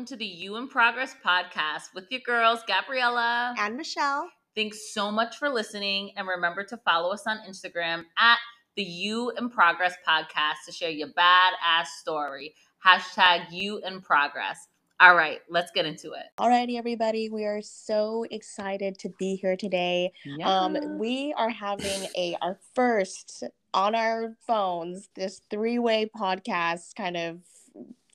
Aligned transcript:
welcome 0.00 0.16
to 0.16 0.16
the 0.16 0.24
You 0.24 0.56
in 0.56 0.66
Progress 0.66 1.14
podcast 1.22 1.92
with 1.94 2.06
your 2.08 2.22
girls, 2.24 2.60
Gabriela 2.66 3.54
and 3.58 3.76
Michelle. 3.76 4.30
Thanks 4.56 4.94
so 4.94 5.10
much 5.10 5.36
for 5.36 5.50
listening. 5.50 6.12
And 6.16 6.26
remember 6.26 6.64
to 6.64 6.78
follow 6.78 7.12
us 7.12 7.24
on 7.26 7.36
Instagram 7.46 8.04
at 8.18 8.38
the 8.76 8.82
You 8.82 9.30
in 9.36 9.50
Progress 9.50 9.92
podcast 10.08 10.64
to 10.64 10.72
share 10.72 10.88
your 10.88 11.08
badass 11.08 11.88
story. 12.00 12.54
Hashtag 12.82 13.50
You 13.50 13.82
in 13.84 14.00
Progress. 14.00 14.68
All 15.00 15.14
right, 15.14 15.40
let's 15.50 15.70
get 15.70 15.84
into 15.84 16.12
it. 16.12 16.24
Alrighty, 16.38 16.78
everybody. 16.78 17.28
We 17.28 17.44
are 17.44 17.60
so 17.60 18.24
excited 18.30 18.96
to 19.00 19.10
be 19.18 19.36
here 19.36 19.56
today. 19.56 20.12
Yes. 20.24 20.48
Um, 20.48 20.98
we 20.98 21.34
are 21.36 21.50
having 21.50 22.08
a 22.16 22.38
our 22.40 22.58
first 22.74 23.44
on 23.74 23.94
our 23.94 24.34
phones 24.46 25.10
this 25.14 25.42
three-way 25.50 26.10
podcast 26.18 26.94
kind 26.96 27.18
of 27.18 27.40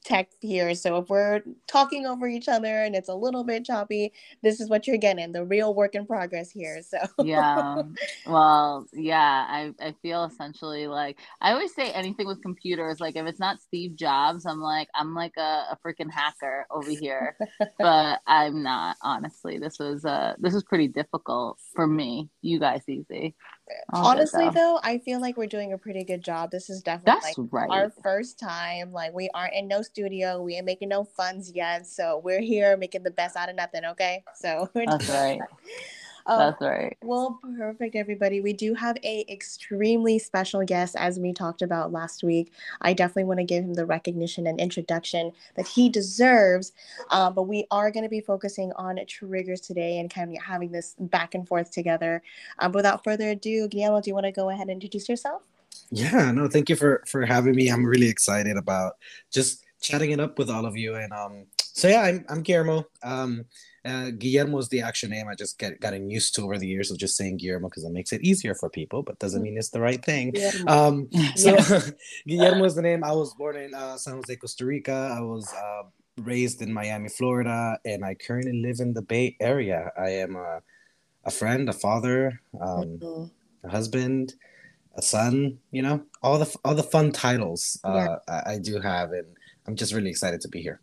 tech 0.06 0.30
here. 0.40 0.76
So 0.76 0.98
if 0.98 1.10
we're 1.10 1.42
talking 1.68 2.06
over 2.06 2.28
each 2.28 2.48
other 2.48 2.84
and 2.84 2.96
it's 2.96 3.10
a 3.10 3.16
little 3.16 3.44
bit 3.44 3.66
choppy, 3.66 4.14
this 4.44 4.62
is 4.62 4.70
what 4.70 4.86
you're 4.88 4.98
getting 4.98 5.32
the 5.32 5.44
real 5.44 5.74
work 5.74 5.96
in 5.96 6.06
progress 6.06 6.52
here. 6.52 6.82
So, 6.84 6.98
yeah. 7.24 7.82
Well, 8.28 8.88
yeah, 8.94 9.46
I, 9.48 9.74
I 9.80 9.96
feel 10.02 10.24
essentially 10.26 10.88
like 10.88 11.20
I 11.42 11.52
always 11.52 11.74
say 11.74 11.92
anything 11.92 12.28
with 12.28 12.42
computers, 12.42 13.00
like 13.00 13.16
if 13.16 13.26
it's 13.26 13.40
not 13.40 13.62
Steve 13.62 13.96
Jobs, 13.96 14.46
I'm 14.46 14.60
like, 14.60 14.88
I'm 14.96 15.14
like 15.14 15.34
a, 15.38 15.66
a 15.72 15.78
freaking 15.86 16.12
hacker 16.12 16.66
over 16.72 16.90
here. 16.90 17.38
but 17.80 18.22
I'm 18.28 18.64
not, 18.64 18.98
honestly. 19.02 19.58
This 19.58 19.80
was, 19.80 20.06
uh, 20.06 20.36
this 20.38 20.54
was 20.54 20.64
pretty 20.64 20.88
difficult 20.88 21.60
for 21.76 21.88
me. 21.88 22.30
You 22.42 22.60
guys 22.60 22.84
easy. 22.88 23.36
Oh, 23.94 24.06
Honestly, 24.06 24.50
though, 24.50 24.80
I 24.84 25.00
feel 25.00 25.20
like 25.20 25.38
we're 25.38 25.48
doing 25.48 25.74
a 25.74 25.78
pretty 25.78 26.04
good 26.04 26.24
job. 26.24 26.52
This 26.52 26.70
is 26.70 26.84
definitely 26.84 27.22
That's 27.24 27.38
like 27.38 27.48
right. 27.52 27.70
our 27.72 27.90
first 28.04 28.40
time. 28.40 28.92
Like 28.92 29.14
we 29.14 29.30
aren't 29.34 29.54
in 29.54 29.68
no 29.68 29.82
studio, 29.82 30.42
we 30.42 30.56
ain't 30.56 30.66
making 30.66 30.90
no 30.90 31.04
funds 31.04 31.52
yet, 31.52 31.88
so 31.88 32.22
we're 32.24 32.42
here 32.42 32.78
making 32.78 33.04
the 33.04 33.12
best 33.12 33.36
out 33.36 33.50
of 33.50 33.56
nothing. 33.56 33.86
Okay, 33.86 34.24
so 34.36 34.70
that's 34.76 35.10
right. 35.10 35.40
Um, 36.28 36.40
That's 36.40 36.62
right. 36.62 36.98
Well, 37.04 37.40
perfect, 37.58 37.96
everybody. 37.96 38.42
We 38.42 38.54
do 38.54 38.74
have 38.74 38.98
a 39.04 39.26
extremely 39.30 40.18
special 40.18 40.64
guest, 40.66 40.96
as 40.98 41.20
we 41.20 41.34
talked 41.34 41.62
about 41.62 41.92
last 41.92 42.24
week. 42.24 42.52
I 42.82 42.94
definitely 42.94 43.26
want 43.26 43.40
to 43.42 43.46
give 43.46 43.64
him 43.64 43.76
the 43.76 43.86
recognition 43.86 44.48
and 44.48 44.60
introduction 44.60 45.32
that 45.56 45.68
he 45.68 45.88
deserves. 45.88 46.72
Um, 47.12 47.36
but 47.36 47.44
we 47.44 47.68
are 47.70 47.92
going 47.92 48.04
to 48.04 48.10
be 48.10 48.22
focusing 48.22 48.72
on 48.76 49.00
triggers 49.08 49.62
today 49.62 50.00
and 50.00 50.10
kind 50.10 50.36
of 50.36 50.42
having 50.42 50.72
this 50.72 50.96
back 51.00 51.36
and 51.36 51.48
forth 51.48 51.70
together. 51.70 52.24
Um, 52.58 52.72
without 52.72 53.04
further 53.04 53.30
ado, 53.30 53.68
Guillermo, 53.68 54.02
do 54.02 54.10
you 54.10 54.16
want 54.16 54.26
to 54.26 54.32
go 54.32 54.50
ahead 54.50 54.64
and 54.64 54.72
introduce 54.72 55.08
yourself? 55.08 55.44
Yeah, 55.92 56.32
no, 56.32 56.48
thank 56.48 56.70
you 56.70 56.76
for 56.76 57.04
for 57.06 57.26
having 57.26 57.56
me. 57.56 57.70
I'm 57.70 57.86
really 57.86 58.10
excited 58.10 58.58
about 58.58 58.94
just 59.32 59.64
chatting 59.80 60.12
it 60.12 60.20
up 60.20 60.40
with 60.40 60.50
all 60.50 60.66
of 60.66 60.76
you. 60.76 60.96
And 60.96 61.14
um, 61.14 61.46
so 61.76 61.90
yeah, 61.90 62.02
I'm 62.02 62.26
I'm 62.30 62.42
Guillermo. 62.42 62.86
Um, 63.04 63.46
uh, 63.84 64.10
Guillermo 64.18 64.58
is 64.60 64.70
the 64.70 64.82
actual 64.82 65.10
name. 65.10 65.28
I 65.28 65.36
just 65.36 65.60
get 65.60 65.80
gotten 65.82 66.10
used 66.10 66.34
to 66.36 66.44
over 66.44 66.58
the 66.58 66.68
years 66.68 66.90
of 66.90 66.98
just 66.98 67.18
saying 67.18 67.38
Guillermo 67.38 67.68
because 67.68 67.84
it 67.84 67.92
makes 67.92 68.14
it 68.14 68.22
easier 68.24 68.56
for 68.56 68.70
people, 68.70 69.04
but 69.04 69.20
doesn't 69.20 69.44
mean 69.44 69.58
it's 69.58 69.70
the 69.70 69.82
right 69.82 70.04
thing. 70.04 70.34
Um, 70.68 71.10
so 71.36 71.58
Guillermo 72.28 72.64
is 72.64 72.76
the 72.76 72.82
name. 72.82 73.04
I 73.04 73.12
was 73.12 73.34
born 73.34 73.58
in 73.58 73.74
uh, 73.74 73.98
San 73.98 74.16
Jose, 74.16 74.36
Costa 74.38 74.66
Rica. 74.66 75.14
I 75.16 75.20
was 75.20 75.54
uh, 75.54 75.84
raised 76.22 76.62
in 76.62 76.74
Miami, 76.74 77.10
Florida, 77.10 77.78
and 77.84 78.06
I 78.06 78.16
currently 78.16 78.62
live 78.62 78.80
in 78.80 78.94
the 78.94 79.02
Bay 79.02 79.36
Area. 79.42 79.92
I 79.98 80.12
am 80.12 80.38
a, 80.38 80.62
a 81.26 81.32
friend, 81.32 81.68
a 81.68 81.74
father, 81.74 82.40
um, 82.62 83.00
mm-hmm. 83.00 83.68
a 83.68 83.70
husband, 83.70 84.34
a 84.96 85.02
son. 85.02 85.60
You 85.72 85.82
know, 85.82 86.06
all 86.24 86.40
the 86.40 86.56
all 86.64 86.74
the 86.74 86.84
fun 86.84 87.12
titles 87.12 87.82
uh, 87.84 87.94
yeah. 87.94 88.16
I, 88.30 88.54
I 88.54 88.60
do 88.60 88.80
have, 88.80 89.12
and 89.12 89.28
I'm 89.68 89.76
just 89.76 89.94
really 89.94 90.10
excited 90.10 90.40
to 90.42 90.48
be 90.48 90.62
here. 90.62 90.80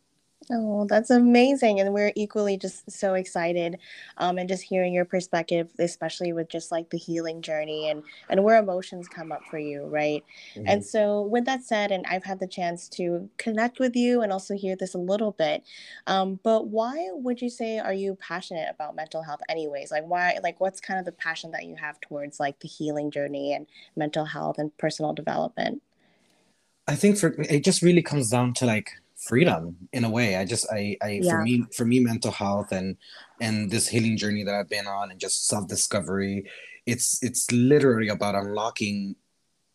Oh, 0.50 0.86
that's 0.88 1.10
amazing. 1.10 1.80
And 1.80 1.92
we're 1.94 2.12
equally 2.16 2.56
just 2.56 2.90
so 2.90 3.14
excited. 3.14 3.78
Um, 4.18 4.38
and 4.38 4.48
just 4.48 4.62
hearing 4.62 4.92
your 4.92 5.04
perspective, 5.04 5.68
especially 5.78 6.32
with 6.32 6.48
just 6.48 6.72
like 6.72 6.90
the 6.90 6.98
healing 6.98 7.42
journey 7.42 7.88
and, 7.88 8.02
and 8.28 8.42
where 8.42 8.58
emotions 8.58 9.08
come 9.08 9.32
up 9.32 9.42
for 9.50 9.58
you, 9.58 9.84
right? 9.84 10.24
Mm-hmm. 10.54 10.68
And 10.68 10.84
so, 10.84 11.22
with 11.22 11.44
that 11.44 11.62
said, 11.62 11.92
and 11.92 12.04
I've 12.08 12.24
had 12.24 12.40
the 12.40 12.46
chance 12.46 12.88
to 12.90 13.28
connect 13.38 13.78
with 13.78 13.94
you 13.94 14.22
and 14.22 14.32
also 14.32 14.54
hear 14.54 14.76
this 14.76 14.94
a 14.94 14.98
little 14.98 15.32
bit. 15.32 15.62
Um, 16.06 16.40
but 16.42 16.68
why 16.68 17.08
would 17.12 17.40
you 17.40 17.50
say 17.50 17.78
are 17.78 17.94
you 17.94 18.16
passionate 18.16 18.68
about 18.68 18.96
mental 18.96 19.22
health, 19.22 19.40
anyways? 19.48 19.90
Like, 19.90 20.04
why, 20.04 20.38
like, 20.42 20.60
what's 20.60 20.80
kind 20.80 20.98
of 20.98 21.06
the 21.06 21.12
passion 21.12 21.52
that 21.52 21.64
you 21.64 21.76
have 21.76 22.00
towards 22.00 22.40
like 22.40 22.58
the 22.60 22.68
healing 22.68 23.10
journey 23.10 23.54
and 23.54 23.66
mental 23.96 24.24
health 24.24 24.58
and 24.58 24.76
personal 24.78 25.12
development? 25.12 25.82
I 26.88 26.96
think 26.96 27.16
for 27.16 27.34
it 27.38 27.64
just 27.64 27.82
really 27.82 28.02
comes 28.02 28.30
down 28.30 28.54
to 28.54 28.66
like 28.66 28.90
freedom 29.22 29.76
in 29.92 30.04
a 30.04 30.10
way 30.10 30.36
i 30.36 30.44
just 30.44 30.66
i 30.72 30.96
i 31.02 31.20
yeah. 31.22 31.30
for 31.30 31.42
me 31.42 31.64
for 31.76 31.84
me 31.84 32.00
mental 32.00 32.32
health 32.32 32.72
and 32.72 32.96
and 33.40 33.70
this 33.70 33.86
healing 33.86 34.16
journey 34.16 34.42
that 34.42 34.54
i've 34.54 34.68
been 34.68 34.86
on 34.86 35.10
and 35.10 35.20
just 35.20 35.46
self-discovery 35.46 36.44
it's 36.86 37.22
it's 37.22 37.50
literally 37.52 38.08
about 38.08 38.34
unlocking 38.34 39.14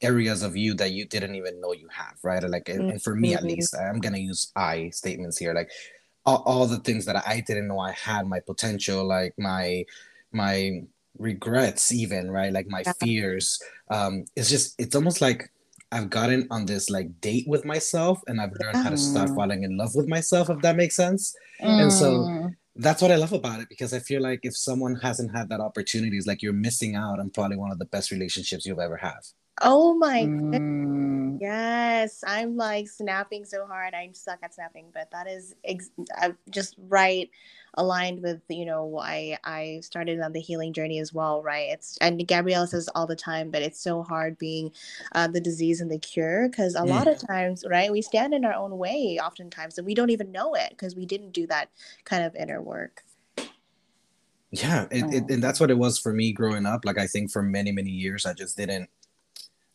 areas 0.02 0.44
of 0.44 0.56
you 0.57 0.74
that 0.74 0.91
you 0.91 1.06
didn't 1.06 1.36
even 1.36 1.59
know 1.62 1.72
you 1.72 1.88
have 1.91 2.16
right 2.24 2.44
like 2.44 2.66
mm-hmm. 2.66 2.90
and 2.90 3.02
for 3.02 3.16
me 3.16 3.34
at 3.34 3.40
mm-hmm. 3.40 3.50
least 3.50 3.75
i'm 3.75 4.00
gonna 4.00 4.18
use 4.18 4.52
i 4.56 4.90
statements 4.90 5.38
here 5.38 5.53
like 5.53 5.72
all, 6.25 6.44
all 6.46 6.68
the 6.68 6.80
things 6.80 7.06
that 7.06 7.16
i 7.25 7.40
didn't 7.47 7.68
know 7.68 7.80
i 7.80 7.91
had 7.94 8.28
my 8.28 8.40
potential 8.41 9.06
like 9.06 9.34
my 9.38 9.84
my 10.31 10.81
regrets 11.18 11.91
even 11.91 12.30
right 12.30 12.52
like 12.52 12.68
my 12.68 12.84
fears 13.00 13.59
um 13.90 14.25
it's 14.36 14.50
just 14.50 14.75
it's 14.78 14.96
almost 14.96 15.22
like 15.22 15.50
I've 15.92 16.09
gotten 16.09 16.48
on 16.52 16.66
this 16.66 16.90
like 16.90 17.22
date 17.22 17.46
with 17.48 17.64
myself 17.64 18.20
and 18.28 18.42
I've 18.42 18.52
learned 18.62 18.78
how 18.78 18.90
to 18.90 18.98
start 18.98 19.30
mm. 19.30 19.36
falling 19.36 19.64
in 19.64 19.78
love 19.78 19.96
with 19.96 20.08
myself, 20.08 20.50
if 20.50 20.59
that 20.62 20.75
makes 20.75 20.96
sense. 20.96 21.36
Mm. 21.62 21.81
And 21.84 21.94
so 21.94 22.12
mm. 22.12 22.56
that's 22.75 23.02
what 23.02 23.12
I 23.12 23.16
love 23.16 23.34
about 23.34 23.62
it 23.62 23.70
because 23.70 23.94
I 23.94 24.00
feel 24.00 24.22
like 24.22 24.42
if 24.44 24.58
someone 24.58 24.96
hasn't 24.96 25.36
had 25.36 25.50
that 25.50 25.62
opportunity, 25.62 26.18
it's 26.18 26.28
like 26.28 26.42
you're 26.42 26.53
missing 26.53 26.96
out 26.96 27.20
on 27.20 27.30
probably 27.30 27.58
one 27.58 27.72
of 27.72 27.80
the 27.80 27.86
best 27.86 28.12
relationships 28.12 28.66
you'll 28.66 28.81
ever 28.81 28.98
have. 28.98 29.24
Oh 29.62 29.96
my 29.96 30.24
mm. 30.24 31.38
yes, 31.42 32.24
I'm 32.28 32.58
like 32.58 32.88
snapping 32.88 33.46
so 33.46 33.66
hard. 33.66 33.94
I'm 33.96 34.14
stuck 34.14 34.40
at 34.44 34.54
snapping, 34.54 34.92
but 34.94 35.09
that 35.12 35.28
is 35.28 35.56
ex- 35.64 35.90
just 36.52 36.75
right 36.78 37.30
aligned 37.78 38.22
with 38.22 38.42
you 38.50 38.66
know 38.66 38.84
why 38.84 39.38
I 39.44 39.80
started 39.84 40.20
on 40.20 40.34
the 40.34 40.42
healing 40.42 40.74
journey 40.74 41.00
as 41.00 41.14
well, 41.14 41.42
right? 41.42 41.70
It's 41.70 41.98
and 42.02 42.28
Gabrielle 42.28 42.68
says 42.68 42.90
all 42.96 43.08
the 43.08 43.16
time, 43.16 43.52
but 43.52 43.62
it's 43.62 43.80
so 43.80 44.04
hard 44.04 44.38
being 44.38 44.72
uh, 45.14 45.28
the 45.28 45.40
disease 45.40 45.80
and 45.80 45.90
the 45.90 46.00
cure 46.00 46.50
because 46.50 46.76
a 46.76 46.82
mm. 46.82 46.90
lot 46.90 47.08
of 47.08 47.20
times, 47.20 47.64
right, 47.70 47.92
we 47.92 48.02
stand 48.02 48.34
in 48.34 48.44
our 48.44 48.54
own 48.54 48.78
way 48.78 49.20
oftentimes, 49.24 49.78
and 49.78 49.88
we 49.88 49.96
don't 49.96 50.10
even 50.10 50.32
know 50.32 50.54
it 50.56 50.72
because 50.72 50.96
we 50.96 51.06
didn't 51.06 51.32
do 51.32 51.48
that 51.48 51.70
kind 52.04 52.24
of 52.24 52.36
inner 52.36 52.62
work. 52.62 53.04
Yeah, 54.52 54.88
it, 54.92 55.14
it, 55.14 55.30
and 55.30 55.44
that's 55.44 55.60
what 55.60 55.72
it 55.72 55.78
was 55.78 56.00
for 56.00 56.14
me 56.14 56.32
growing 56.32 56.66
up. 56.66 56.86
Like 56.86 56.98
I 56.98 57.06
think 57.06 57.32
for 57.32 57.44
many 57.44 57.72
many 57.72 57.92
years, 57.92 58.26
I 58.26 58.34
just 58.34 58.58
didn't 58.58 58.90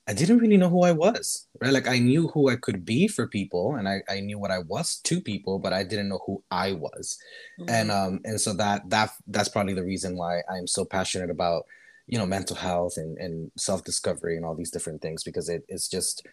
I 0.09 0.15
didn't 0.15 0.39
really 0.39 0.57
know 0.57 0.69
who 0.69 0.83
I 0.83 0.91
was, 0.91 1.47
right? 1.61 1.73
Like 1.73 1.87
I 1.87 1.99
knew 1.99 2.27
who 2.29 2.51
I 2.51 2.57
could 2.57 2.85
be 2.85 3.07
for 3.07 3.29
people 3.29 3.77
and 3.77 3.89
I, 3.89 4.03
I 4.09 4.19
knew 4.21 4.39
what 4.39 4.51
I 4.51 4.59
was 4.59 4.97
to 5.05 5.21
people, 5.21 5.61
but 5.61 5.73
I 5.73 5.85
didn't 5.85 6.09
know 6.09 6.21
who 6.27 6.43
I 6.51 6.73
was. 6.73 7.19
Mm-hmm. 7.61 7.71
And 7.71 7.91
um 7.93 8.21
and 8.25 8.41
so 8.41 8.53
that 8.55 8.89
that 8.91 9.11
that's 9.29 9.49
probably 9.49 9.75
the 9.75 9.85
reason 9.85 10.17
why 10.17 10.43
I'm 10.51 10.67
so 10.67 10.85
passionate 10.85 11.31
about, 11.31 11.65
you 12.09 12.19
know, 12.19 12.27
mental 12.27 12.57
health 12.57 12.95
and, 12.97 13.17
and 13.19 13.53
self-discovery 13.57 14.37
and 14.37 14.45
all 14.45 14.57
these 14.57 14.73
different 14.73 15.03
things 15.03 15.23
because 15.23 15.49
it, 15.49 15.63
it's 15.69 15.89
just 15.89 16.27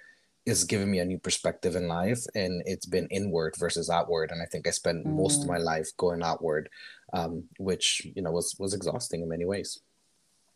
it's 0.47 0.63
given 0.63 0.89
me 0.89 0.97
a 0.99 1.05
new 1.05 1.19
perspective 1.19 1.75
in 1.75 1.87
life 1.87 2.23
and 2.33 2.63
it's 2.65 2.87
been 2.87 3.07
inward 3.11 3.53
versus 3.59 3.87
outward. 3.87 4.31
And 4.31 4.41
I 4.41 4.45
think 4.45 4.67
I 4.67 4.71
spent 4.71 5.05
mm-hmm. 5.05 5.15
most 5.15 5.43
of 5.43 5.45
mm. 5.45 5.53
my 5.53 5.59
life 5.59 5.89
going 5.97 6.23
outward, 6.23 6.69
um, 7.13 7.43
which 7.59 8.01
you 8.15 8.23
know 8.23 8.31
was 8.31 8.55
was 8.57 8.73
exhausting 8.73 9.21
in 9.21 9.29
many 9.29 9.45
ways 9.45 9.79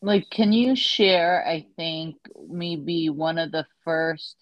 like 0.03 0.29
can 0.29 0.51
you 0.51 0.75
share 0.75 1.45
i 1.47 1.65
think 1.77 2.15
maybe 2.49 3.09
one 3.09 3.37
of 3.37 3.51
the 3.51 3.65
first 3.85 4.35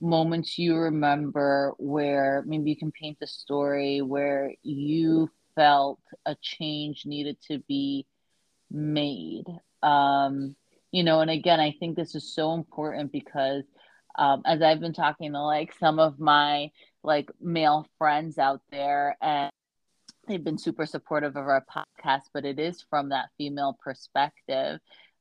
moments 0.00 0.58
you 0.58 0.76
remember 0.76 1.74
where 1.78 2.42
maybe 2.46 2.70
you 2.70 2.76
can 2.76 2.92
paint 2.92 3.18
a 3.22 3.26
story 3.26 4.00
where 4.00 4.52
you 4.62 5.28
felt 5.54 6.00
a 6.24 6.36
change 6.40 7.02
needed 7.04 7.36
to 7.42 7.58
be 7.66 8.06
made? 8.70 9.44
Um 9.82 10.54
you 10.90 11.02
know 11.02 11.20
and 11.20 11.30
again 11.30 11.60
i 11.60 11.74
think 11.78 11.96
this 11.96 12.14
is 12.14 12.34
so 12.34 12.54
important 12.54 13.12
because 13.12 13.64
um, 14.18 14.42
as 14.46 14.62
i've 14.62 14.80
been 14.80 14.94
talking 14.94 15.32
to 15.32 15.40
like 15.40 15.74
some 15.78 15.98
of 15.98 16.18
my 16.18 16.70
like 17.02 17.30
male 17.40 17.86
friends 17.98 18.38
out 18.38 18.62
there 18.70 19.16
and 19.20 19.50
they've 20.28 20.44
been 20.44 20.58
super 20.58 20.86
supportive 20.86 21.36
of 21.36 21.46
our 21.48 21.64
podcast, 21.64 22.22
but 22.32 22.44
it 22.44 22.58
is 22.58 22.84
from 22.88 23.08
that 23.08 23.30
female 23.38 23.76
perspective. 23.82 24.80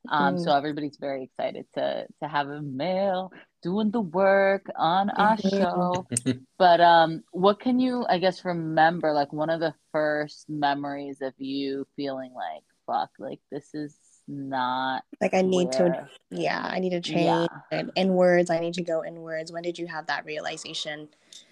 Um, 0.10 0.36
mm. 0.36 0.44
So 0.44 0.56
everybody's 0.56 0.98
very 0.98 1.24
excited 1.24 1.66
to 1.76 2.06
to 2.22 2.28
have 2.28 2.48
a 2.48 2.62
male 2.62 3.32
doing 3.62 3.92
the 3.92 4.02
work 4.02 4.66
on 4.76 5.10
our 5.10 5.36
mm-hmm. 5.38 5.58
show. 5.58 6.08
but 6.58 6.80
um, 6.82 7.24
what 7.32 7.60
can 7.60 7.80
you, 7.80 8.06
I 8.08 8.20
guess, 8.20 8.46
remember? 8.46 9.12
Like 9.14 9.34
one 9.34 9.50
of 9.50 9.60
the 9.60 9.74
first 9.92 10.46
memories 10.50 11.22
of 11.22 11.34
you 11.38 11.86
feeling 11.96 12.32
like, 12.34 12.64
"Fuck, 12.86 13.10
like 13.20 13.40
this 13.52 13.74
is 13.74 13.96
not 14.28 15.04
like 15.20 15.34
I 15.34 15.42
need 15.42 15.70
where... 15.80 15.90
to." 15.90 16.10
Yeah, 16.30 16.62
I 16.62 16.80
need 16.80 16.92
to 16.92 17.02
change. 17.02 17.26
Yeah. 17.26 17.48
And 17.72 17.92
inwards, 17.96 18.50
I 18.50 18.60
need 18.60 18.76
to 18.76 18.84
go 18.84 19.04
inwards. 19.04 19.52
When 19.52 19.64
did 19.64 19.78
you 19.78 19.88
have 19.88 20.08
that 20.08 20.26
realization? 20.26 21.10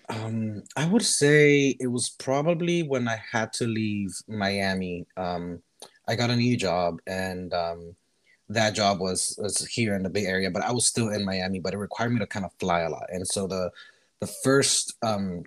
Um, 0.10 0.64
I 0.76 0.86
would 0.86 1.04
say 1.04 1.76
it 1.80 1.88
was 1.88 2.10
probably 2.10 2.84
when 2.84 3.08
I 3.08 3.20
had 3.32 3.54
to 3.54 3.68
leave 3.68 4.12
Miami. 4.28 5.06
Um, 5.18 5.62
I 6.08 6.16
got 6.16 6.30
a 6.30 6.36
new 6.36 6.58
job, 6.58 7.00
and 7.08 7.54
um, 7.54 7.96
that 8.50 8.76
job 8.76 9.00
was 9.00 9.38
was 9.42 9.66
here 9.66 9.96
in 9.96 10.04
the 10.04 10.10
Bay 10.10 10.26
Area, 10.26 10.52
but 10.52 10.64
I 10.64 10.72
was 10.72 10.86
still 10.86 11.10
in 11.10 11.26
Miami. 11.26 11.60
But 11.60 11.74
it 11.74 11.78
required 11.78 12.14
me 12.14 12.20
to 12.20 12.28
kind 12.28 12.46
of 12.46 12.52
fly 12.60 12.82
a 12.82 12.90
lot, 12.90 13.08
and 13.10 13.28
so 13.28 13.48
the 13.48 13.72
the 14.20 14.28
first 14.28 14.96
um, 15.02 15.44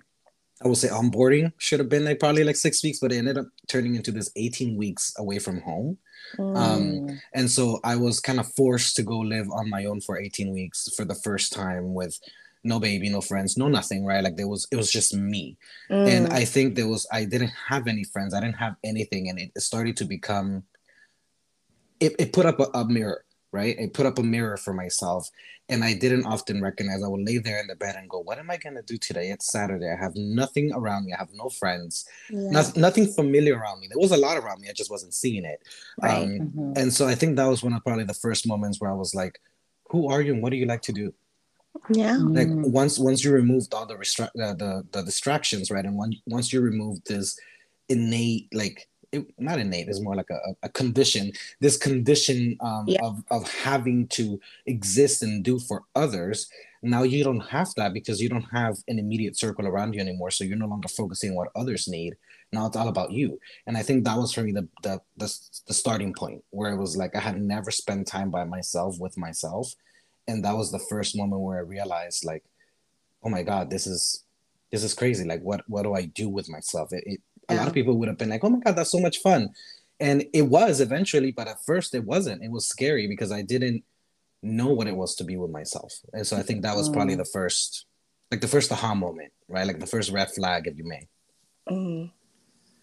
I 0.63 0.67
would 0.67 0.77
say 0.77 0.89
onboarding 0.89 1.53
should 1.57 1.79
have 1.79 1.89
been 1.89 2.03
like 2.03 2.19
probably 2.19 2.43
like 2.43 2.57
six 2.57 2.83
weeks, 2.83 2.99
but 2.99 3.11
it 3.11 3.17
ended 3.17 3.37
up 3.37 3.47
turning 3.67 3.95
into 3.95 4.11
this 4.11 4.29
18 4.35 4.75
weeks 4.75 5.13
away 5.17 5.39
from 5.39 5.61
home. 5.61 5.97
Um, 6.37 6.45
mm. 6.45 6.57
Um, 6.57 7.21
and 7.33 7.49
so 7.49 7.79
I 7.83 7.95
was 7.95 8.19
kind 8.19 8.39
of 8.39 8.53
forced 8.53 8.95
to 8.97 9.03
go 9.03 9.19
live 9.19 9.49
on 9.51 9.69
my 9.69 9.85
own 9.85 10.01
for 10.01 10.19
18 10.19 10.51
weeks 10.51 10.89
for 10.95 11.05
the 11.05 11.15
first 11.15 11.53
time 11.53 11.93
with 11.93 12.19
no 12.63 12.79
baby, 12.79 13.09
no 13.09 13.21
friends, 13.21 13.57
no 13.57 13.67
nothing, 13.67 14.05
right? 14.05 14.23
Like 14.23 14.35
there 14.35 14.47
was, 14.47 14.67
it 14.71 14.75
was 14.75 14.91
just 14.91 15.15
me. 15.15 15.57
Mm. 15.89 16.07
And 16.07 16.33
I 16.33 16.45
think 16.45 16.75
there 16.75 16.87
was, 16.87 17.07
I 17.11 17.25
didn't 17.25 17.53
have 17.67 17.87
any 17.87 18.03
friends. 18.03 18.33
I 18.33 18.41
didn't 18.41 18.57
have 18.57 18.75
anything. 18.83 19.29
And 19.29 19.39
it 19.39 19.51
started 19.61 19.95
to 19.97 20.05
become, 20.05 20.63
it, 21.99 22.15
it 22.19 22.33
put 22.33 22.45
up 22.45 22.59
a, 22.59 22.67
a 22.77 22.85
mirror, 22.85 23.23
right? 23.51 23.77
It 23.79 23.93
put 23.93 24.05
up 24.05 24.19
a 24.19 24.23
mirror 24.23 24.57
for 24.57 24.73
myself 24.73 25.29
and 25.69 25.83
I 25.83 25.93
didn't 25.93 26.25
often 26.25 26.61
recognize. 26.61 27.03
I 27.03 27.07
would 27.07 27.25
lay 27.25 27.37
there 27.37 27.59
in 27.59 27.67
the 27.67 27.75
bed 27.75 27.95
and 27.95 28.09
go, 28.09 28.19
What 28.19 28.39
am 28.39 28.49
I 28.49 28.57
going 28.57 28.75
to 28.75 28.81
do 28.81 28.97
today? 28.97 29.29
It's 29.29 29.51
Saturday. 29.51 29.89
I 29.89 29.95
have 29.95 30.15
nothing 30.15 30.73
around 30.73 31.05
me. 31.05 31.13
I 31.13 31.17
have 31.19 31.33
no 31.33 31.49
friends, 31.49 32.05
yeah. 32.29 32.49
no, 32.49 32.63
nothing 32.75 33.07
familiar 33.07 33.57
around 33.57 33.79
me. 33.79 33.87
There 33.87 33.99
was 33.99 34.11
a 34.11 34.17
lot 34.17 34.37
around 34.37 34.61
me. 34.61 34.69
I 34.69 34.73
just 34.73 34.89
wasn't 34.89 35.13
seeing 35.13 35.45
it. 35.45 35.61
Right. 36.01 36.23
Um, 36.23 36.29
mm-hmm. 36.29 36.73
And 36.75 36.91
so 36.91 37.07
I 37.07 37.15
think 37.15 37.35
that 37.35 37.45
was 37.45 37.63
one 37.63 37.73
of 37.73 37.83
probably 37.83 38.03
the 38.03 38.13
first 38.13 38.47
moments 38.47 38.81
where 38.81 38.89
I 38.89 38.95
was 38.95 39.13
like, 39.13 39.39
Who 39.91 40.09
are 40.09 40.21
you 40.21 40.33
and 40.33 40.41
what 40.41 40.49
do 40.49 40.57
you 40.57 40.65
like 40.65 40.81
to 40.83 40.91
do? 40.91 41.13
Yeah. 41.89 42.17
Like 42.17 42.47
mm. 42.47 42.69
once 42.69 42.99
once 42.99 43.23
you 43.23 43.31
removed 43.31 43.73
all 43.73 43.85
the, 43.85 43.95
restra- 43.95 44.29
uh, 44.41 44.53
the 44.53 44.85
the 44.91 45.01
distractions, 45.03 45.71
right? 45.71 45.85
And 45.85 45.97
once 45.97 46.17
once 46.25 46.53
you 46.53 46.61
removed 46.61 47.07
this 47.07 47.39
innate 47.89 48.47
like 48.53 48.87
it, 49.11 49.25
not 49.39 49.59
innate 49.59 49.87
it's 49.87 50.01
more 50.01 50.15
like 50.15 50.29
a, 50.29 50.37
a 50.63 50.69
condition 50.69 51.31
this 51.59 51.77
condition 51.77 52.55
um, 52.61 52.85
yeah. 52.87 52.99
of, 53.03 53.23
of 53.31 53.51
having 53.51 54.07
to 54.07 54.39
exist 54.67 55.23
and 55.23 55.43
do 55.43 55.59
for 55.59 55.83
others 55.95 56.47
now 56.81 57.03
you 57.03 57.23
don't 57.23 57.41
have 57.41 57.67
that 57.75 57.93
because 57.93 58.21
you 58.21 58.29
don't 58.29 58.45
have 58.51 58.77
an 58.87 58.99
immediate 58.99 59.37
circle 59.37 59.67
around 59.67 59.93
you 59.93 59.99
anymore 59.99 60.31
so 60.31 60.43
you're 60.43 60.57
no 60.57 60.67
longer 60.67 60.87
focusing 60.87 61.31
on 61.31 61.35
what 61.35 61.49
others 61.55 61.87
need 61.87 62.15
now 62.53 62.67
it's 62.67 62.77
all 62.77 62.87
about 62.87 63.11
you 63.11 63.39
and 63.67 63.75
i 63.75 63.81
think 63.81 64.03
that 64.03 64.17
was 64.17 64.31
for 64.31 64.43
me 64.43 64.51
the, 64.51 64.67
the 64.83 65.01
the, 65.17 65.39
the 65.67 65.73
starting 65.73 66.13
point 66.13 66.43
where 66.51 66.71
it 66.71 66.77
was 66.77 66.95
like 66.95 67.15
i 67.15 67.19
had 67.19 67.41
never 67.41 67.71
spent 67.71 68.07
time 68.07 68.29
by 68.29 68.43
myself 68.43 68.99
with 68.99 69.17
myself 69.17 69.73
and 70.29 70.45
that 70.45 70.55
was 70.55 70.71
the 70.71 70.85
first 70.91 71.17
moment 71.17 71.41
where 71.41 71.57
i 71.57 71.61
realized 71.61 72.23
like 72.25 72.43
oh 73.23 73.29
my 73.29 73.43
god 73.43 73.69
this 73.69 73.85
is 73.87 74.23
this 74.71 74.83
is 74.83 74.93
crazy 74.93 75.25
like 75.25 75.41
what 75.41 75.61
what 75.67 75.83
do 75.83 75.93
i 75.93 76.05
do 76.05 76.29
with 76.29 76.49
myself 76.49 76.93
it, 76.93 77.03
it 77.05 77.21
a 77.49 77.55
lot 77.55 77.67
of 77.67 77.73
people 77.73 77.97
would 77.97 78.07
have 78.07 78.17
been 78.17 78.29
like, 78.29 78.43
"Oh 78.43 78.49
my 78.49 78.59
god, 78.59 78.75
that's 78.75 78.91
so 78.91 78.99
much 78.99 79.19
fun," 79.19 79.49
and 79.99 80.25
it 80.33 80.43
was 80.43 80.79
eventually, 80.79 81.31
but 81.31 81.47
at 81.47 81.63
first 81.65 81.95
it 81.95 82.03
wasn't. 82.03 82.43
It 82.43 82.51
was 82.51 82.67
scary 82.67 83.07
because 83.07 83.31
I 83.31 83.41
didn't 83.41 83.83
know 84.41 84.67
what 84.67 84.87
it 84.87 84.95
was 84.95 85.15
to 85.15 85.23
be 85.23 85.35
with 85.35 85.51
myself, 85.51 85.93
and 86.13 86.25
so 86.25 86.37
I 86.37 86.43
think 86.43 86.61
that 86.61 86.75
was 86.75 86.89
probably 86.89 87.15
mm. 87.15 87.19
the 87.19 87.25
first, 87.25 87.85
like 88.31 88.41
the 88.41 88.47
first 88.47 88.71
aha 88.71 88.93
moment, 88.93 89.33
right? 89.47 89.67
Like 89.67 89.79
the 89.79 89.87
first 89.87 90.11
red 90.11 90.31
flag, 90.31 90.67
if 90.67 90.77
you 90.77 90.87
may. 90.87 91.07
Mm. 91.69 92.11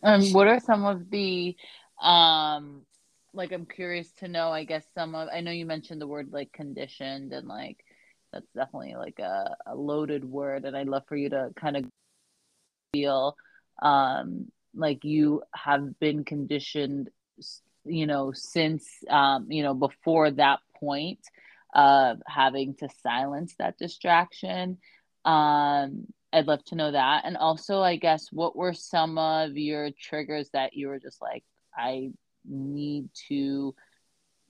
Um, 0.02 0.32
what 0.32 0.46
are 0.46 0.60
some 0.60 0.84
of 0.84 1.10
the, 1.10 1.56
um, 2.00 2.82
like 3.36 3.52
I'm 3.52 3.66
curious 3.66 4.10
to 4.18 4.28
know. 4.28 4.50
I 4.50 4.64
guess 4.64 4.84
some 4.94 5.14
of 5.14 5.28
I 5.32 5.40
know 5.40 5.50
you 5.50 5.66
mentioned 5.66 6.00
the 6.00 6.06
word 6.06 6.32
like 6.32 6.52
conditioned 6.52 7.32
and 7.32 7.46
like 7.46 7.84
that's 8.32 8.50
definitely 8.54 8.94
like 8.96 9.18
a, 9.18 9.54
a 9.66 9.74
loaded 9.74 10.24
word, 10.24 10.64
and 10.64 10.76
I'd 10.76 10.88
love 10.88 11.04
for 11.08 11.16
you 11.16 11.30
to 11.30 11.50
kind 11.56 11.76
of 11.76 11.84
feel 12.92 13.36
um 13.82 14.46
like 14.74 15.04
you 15.04 15.42
have 15.54 15.98
been 15.98 16.24
conditioned 16.24 17.10
you 17.84 18.06
know 18.06 18.32
since 18.32 18.88
um 19.10 19.46
you 19.50 19.62
know 19.62 19.74
before 19.74 20.30
that 20.30 20.60
point 20.80 21.20
of 21.74 22.22
having 22.26 22.74
to 22.74 22.88
silence 23.02 23.54
that 23.58 23.76
distraction 23.76 24.78
um 25.26 26.06
i'd 26.32 26.46
love 26.46 26.64
to 26.64 26.74
know 26.74 26.90
that 26.90 27.22
and 27.26 27.36
also 27.36 27.82
i 27.82 27.96
guess 27.96 28.28
what 28.32 28.56
were 28.56 28.72
some 28.72 29.18
of 29.18 29.56
your 29.56 29.90
triggers 29.90 30.48
that 30.54 30.74
you 30.74 30.88
were 30.88 30.98
just 30.98 31.20
like 31.20 31.44
i 31.76 32.10
need 32.48 33.08
to 33.28 33.74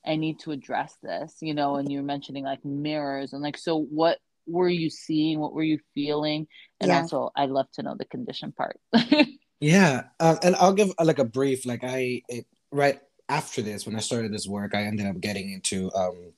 i 0.05 0.17
need 0.17 0.39
to 0.39 0.53
address 0.53 0.97
this 1.03 1.37
you 1.41 1.55
know 1.55 1.77
and 1.77 1.91
you 1.91 1.99
were 1.99 2.05
mentioning 2.05 2.45
like 2.45 2.65
mirrors 2.65 3.33
and 3.33 3.43
like 3.43 3.57
so 3.57 3.79
what 3.79 4.19
were 4.47 4.69
you 4.69 4.89
seeing 4.89 5.41
what 5.41 5.53
were 5.53 5.63
you 5.63 5.79
feeling 5.95 6.47
and 6.81 6.91
yeah. 6.91 7.01
also 7.01 7.31
i'd 7.37 7.51
love 7.51 7.71
to 7.73 7.83
know 7.83 7.97
the 7.99 8.05
condition 8.05 8.53
part 8.53 8.79
Yeah, 9.61 10.05
uh, 10.21 10.37
and 10.43 10.55
I'll 10.57 10.75
give 10.75 10.93
uh, 10.99 11.05
like 11.05 11.19
a 11.19 11.25
brief. 11.25 11.65
Like 11.65 11.83
I, 11.83 12.23
it, 12.29 12.47
right 12.71 13.01
after 13.29 13.63
this, 13.63 13.87
when 13.87 13.97
I 13.97 14.01
started 14.01 14.33
this 14.33 14.47
work, 14.47 14.75
I 14.75 14.83
ended 14.83 15.07
up 15.07 15.21
getting 15.21 15.51
into 15.51 15.91
um, 15.95 16.33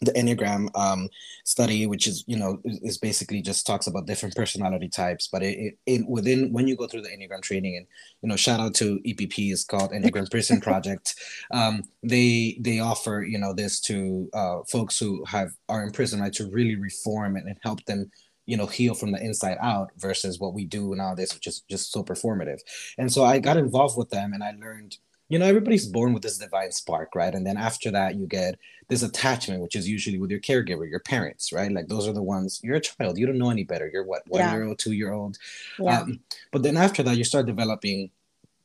the 0.00 0.12
Enneagram 0.12 0.68
um, 0.76 1.08
study, 1.44 1.86
which 1.86 2.06
is 2.06 2.24
you 2.26 2.36
know 2.36 2.60
is 2.64 2.98
basically 2.98 3.42
just 3.42 3.66
talks 3.66 3.86
about 3.86 4.06
different 4.06 4.34
personality 4.34 4.88
types. 4.88 5.28
But 5.28 5.42
it, 5.42 5.58
it, 5.58 5.78
it, 5.86 6.08
within 6.08 6.52
when 6.52 6.68
you 6.68 6.76
go 6.76 6.86
through 6.86 7.02
the 7.02 7.10
Enneagram 7.10 7.42
training, 7.42 7.76
and 7.76 7.86
you 8.22 8.28
know 8.28 8.36
shout 8.36 8.60
out 8.60 8.74
to 8.76 8.98
EPP, 9.00 9.52
is 9.52 9.64
called 9.64 9.92
Enneagram 9.92 10.30
Prison 10.30 10.60
Project. 10.68 11.14
Um, 11.50 11.82
they 12.02 12.58
they 12.60 12.80
offer 12.80 13.24
you 13.26 13.38
know 13.38 13.52
this 13.52 13.80
to 13.82 14.28
uh, 14.34 14.58
folks 14.68 14.98
who 14.98 15.24
have 15.24 15.52
are 15.68 15.84
in 15.84 15.92
prison, 15.92 16.20
right, 16.20 16.32
to 16.34 16.50
really 16.50 16.76
reform 16.76 17.36
and, 17.36 17.48
and 17.48 17.58
help 17.62 17.84
them 17.84 18.10
you 18.46 18.56
know 18.56 18.66
heal 18.66 18.94
from 18.94 19.12
the 19.12 19.22
inside 19.22 19.56
out 19.60 19.90
versus 19.96 20.38
what 20.38 20.54
we 20.54 20.64
do 20.64 20.94
nowadays 20.94 21.32
which 21.34 21.46
is 21.46 21.62
just 21.70 21.90
so 21.90 22.02
performative 22.02 22.60
and 22.98 23.10
so 23.10 23.24
i 23.24 23.38
got 23.38 23.56
involved 23.56 23.96
with 23.96 24.10
them 24.10 24.32
and 24.32 24.44
i 24.44 24.52
learned 24.60 24.98
you 25.28 25.38
know 25.38 25.46
everybody's 25.46 25.86
born 25.86 26.12
with 26.12 26.22
this 26.22 26.38
divine 26.38 26.72
spark 26.72 27.14
right 27.14 27.34
and 27.34 27.46
then 27.46 27.56
after 27.56 27.90
that 27.90 28.14
you 28.16 28.26
get 28.26 28.58
this 28.88 29.02
attachment 29.02 29.62
which 29.62 29.76
is 29.76 29.88
usually 29.88 30.18
with 30.18 30.30
your 30.30 30.40
caregiver 30.40 30.88
your 30.88 31.00
parents 31.00 31.52
right 31.52 31.72
like 31.72 31.88
those 31.88 32.06
are 32.06 32.12
the 32.12 32.22
ones 32.22 32.60
you're 32.62 32.76
a 32.76 32.80
child 32.80 33.18
you 33.18 33.26
don't 33.26 33.38
know 33.38 33.50
any 33.50 33.64
better 33.64 33.90
you're 33.92 34.04
what 34.04 34.22
one 34.28 34.40
yeah. 34.40 34.52
year 34.52 34.64
old 34.64 34.78
two 34.78 34.92
year 34.92 35.12
old 35.12 35.38
yeah. 35.78 36.00
Um, 36.00 36.20
but 36.52 36.62
then 36.62 36.76
after 36.76 37.02
that 37.02 37.16
you 37.16 37.24
start 37.24 37.46
developing 37.46 38.10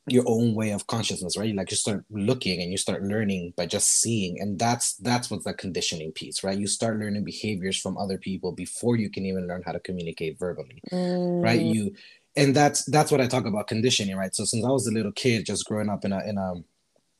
your 0.06 0.24
own 0.26 0.54
way 0.54 0.70
of 0.70 0.86
consciousness 0.86 1.36
right 1.36 1.54
like 1.54 1.70
you 1.70 1.76
start 1.76 2.04
looking 2.10 2.60
and 2.60 2.70
you 2.70 2.78
start 2.78 3.02
learning 3.02 3.52
by 3.56 3.66
just 3.66 4.00
seeing 4.00 4.40
and 4.40 4.58
that's 4.58 4.94
that's 4.94 5.30
what's 5.30 5.44
the 5.44 5.54
conditioning 5.54 6.10
piece 6.10 6.42
right 6.42 6.58
you 6.58 6.66
start 6.66 6.98
learning 6.98 7.22
behaviors 7.22 7.78
from 7.78 7.96
other 7.96 8.18
people 8.18 8.50
before 8.50 8.96
you 8.96 9.10
can 9.10 9.24
even 9.24 9.46
learn 9.46 9.62
how 9.64 9.72
to 9.72 9.80
communicate 9.80 10.38
verbally 10.38 10.82
mm. 10.90 11.42
right 11.44 11.60
you 11.60 11.94
and 12.36 12.54
that's 12.54 12.84
that's 12.86 13.10
what 13.10 13.20
i 13.20 13.26
talk 13.26 13.44
about 13.44 13.66
conditioning 13.66 14.16
right 14.16 14.34
so 14.34 14.44
since 14.44 14.64
i 14.64 14.70
was 14.70 14.86
a 14.86 14.92
little 14.92 15.12
kid 15.12 15.44
just 15.44 15.66
growing 15.66 15.88
up 15.88 16.04
in 16.04 16.12
a 16.12 16.20
in 16.28 16.38
a 16.38 16.54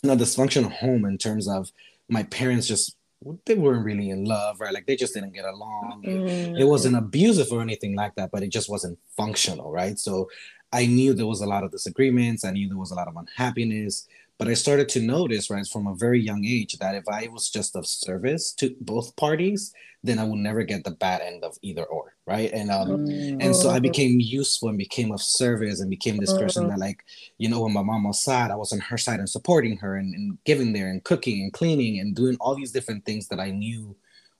in 0.02 0.10
a 0.10 0.16
dysfunctional 0.16 0.70
home 0.70 1.04
in 1.04 1.18
terms 1.18 1.48
of 1.48 1.70
my 2.08 2.22
parents 2.24 2.66
just 2.66 2.96
they 3.44 3.54
weren't 3.54 3.84
really 3.84 4.10
in 4.10 4.24
love, 4.24 4.60
right? 4.60 4.72
Like 4.72 4.86
they 4.86 4.96
just 4.96 5.14
didn't 5.14 5.34
get 5.34 5.44
along. 5.44 6.04
Mm. 6.06 6.58
It 6.58 6.64
wasn't 6.64 6.96
abusive 6.96 7.52
or 7.52 7.60
anything 7.60 7.94
like 7.94 8.14
that, 8.14 8.30
but 8.30 8.42
it 8.42 8.48
just 8.48 8.70
wasn't 8.70 8.98
functional, 9.16 9.70
right? 9.70 9.98
So 9.98 10.30
I 10.72 10.86
knew 10.86 11.12
there 11.12 11.26
was 11.26 11.42
a 11.42 11.46
lot 11.46 11.64
of 11.64 11.70
disagreements. 11.70 12.44
I 12.44 12.52
knew 12.52 12.68
there 12.68 12.78
was 12.78 12.92
a 12.92 12.94
lot 12.94 13.08
of 13.08 13.16
unhappiness. 13.16 14.06
But 14.40 14.48
I 14.48 14.54
started 14.54 14.88
to 14.90 15.02
notice, 15.02 15.50
right, 15.50 15.66
from 15.66 15.86
a 15.86 15.94
very 15.94 16.18
young 16.18 16.46
age, 16.46 16.78
that 16.78 16.94
if 16.94 17.06
I 17.06 17.28
was 17.30 17.50
just 17.50 17.76
of 17.76 17.86
service 17.86 18.54
to 18.54 18.74
both 18.80 19.14
parties, 19.16 19.74
then 20.02 20.18
I 20.18 20.24
would 20.24 20.38
never 20.38 20.62
get 20.62 20.82
the 20.82 20.92
bad 20.92 21.20
end 21.20 21.44
of 21.44 21.58
either 21.60 21.84
or, 21.84 22.14
right? 22.26 22.50
And 22.50 22.70
um, 22.70 22.88
mm-hmm. 22.88 23.38
and 23.38 23.54
so 23.54 23.68
I 23.68 23.80
became 23.80 24.18
useful 24.18 24.70
and 24.70 24.78
became 24.78 25.12
of 25.12 25.20
service 25.20 25.80
and 25.80 25.90
became 25.90 26.16
this 26.16 26.32
person 26.32 26.68
that, 26.68 26.78
like, 26.78 27.04
you 27.36 27.50
know, 27.50 27.60
when 27.60 27.74
my 27.74 27.82
mom 27.82 28.04
was 28.04 28.24
sad, 28.24 28.50
I 28.50 28.56
was 28.56 28.72
on 28.72 28.80
her 28.80 28.96
side 28.96 29.18
and 29.18 29.28
supporting 29.28 29.76
her 29.76 29.96
and, 29.96 30.14
and 30.14 30.38
giving 30.46 30.72
there 30.72 30.88
and 30.88 31.04
cooking 31.04 31.42
and 31.42 31.52
cleaning 31.52 32.00
and 32.00 32.16
doing 32.16 32.38
all 32.40 32.54
these 32.54 32.72
different 32.72 33.04
things 33.04 33.28
that 33.28 33.40
I 33.40 33.50
knew 33.50 33.94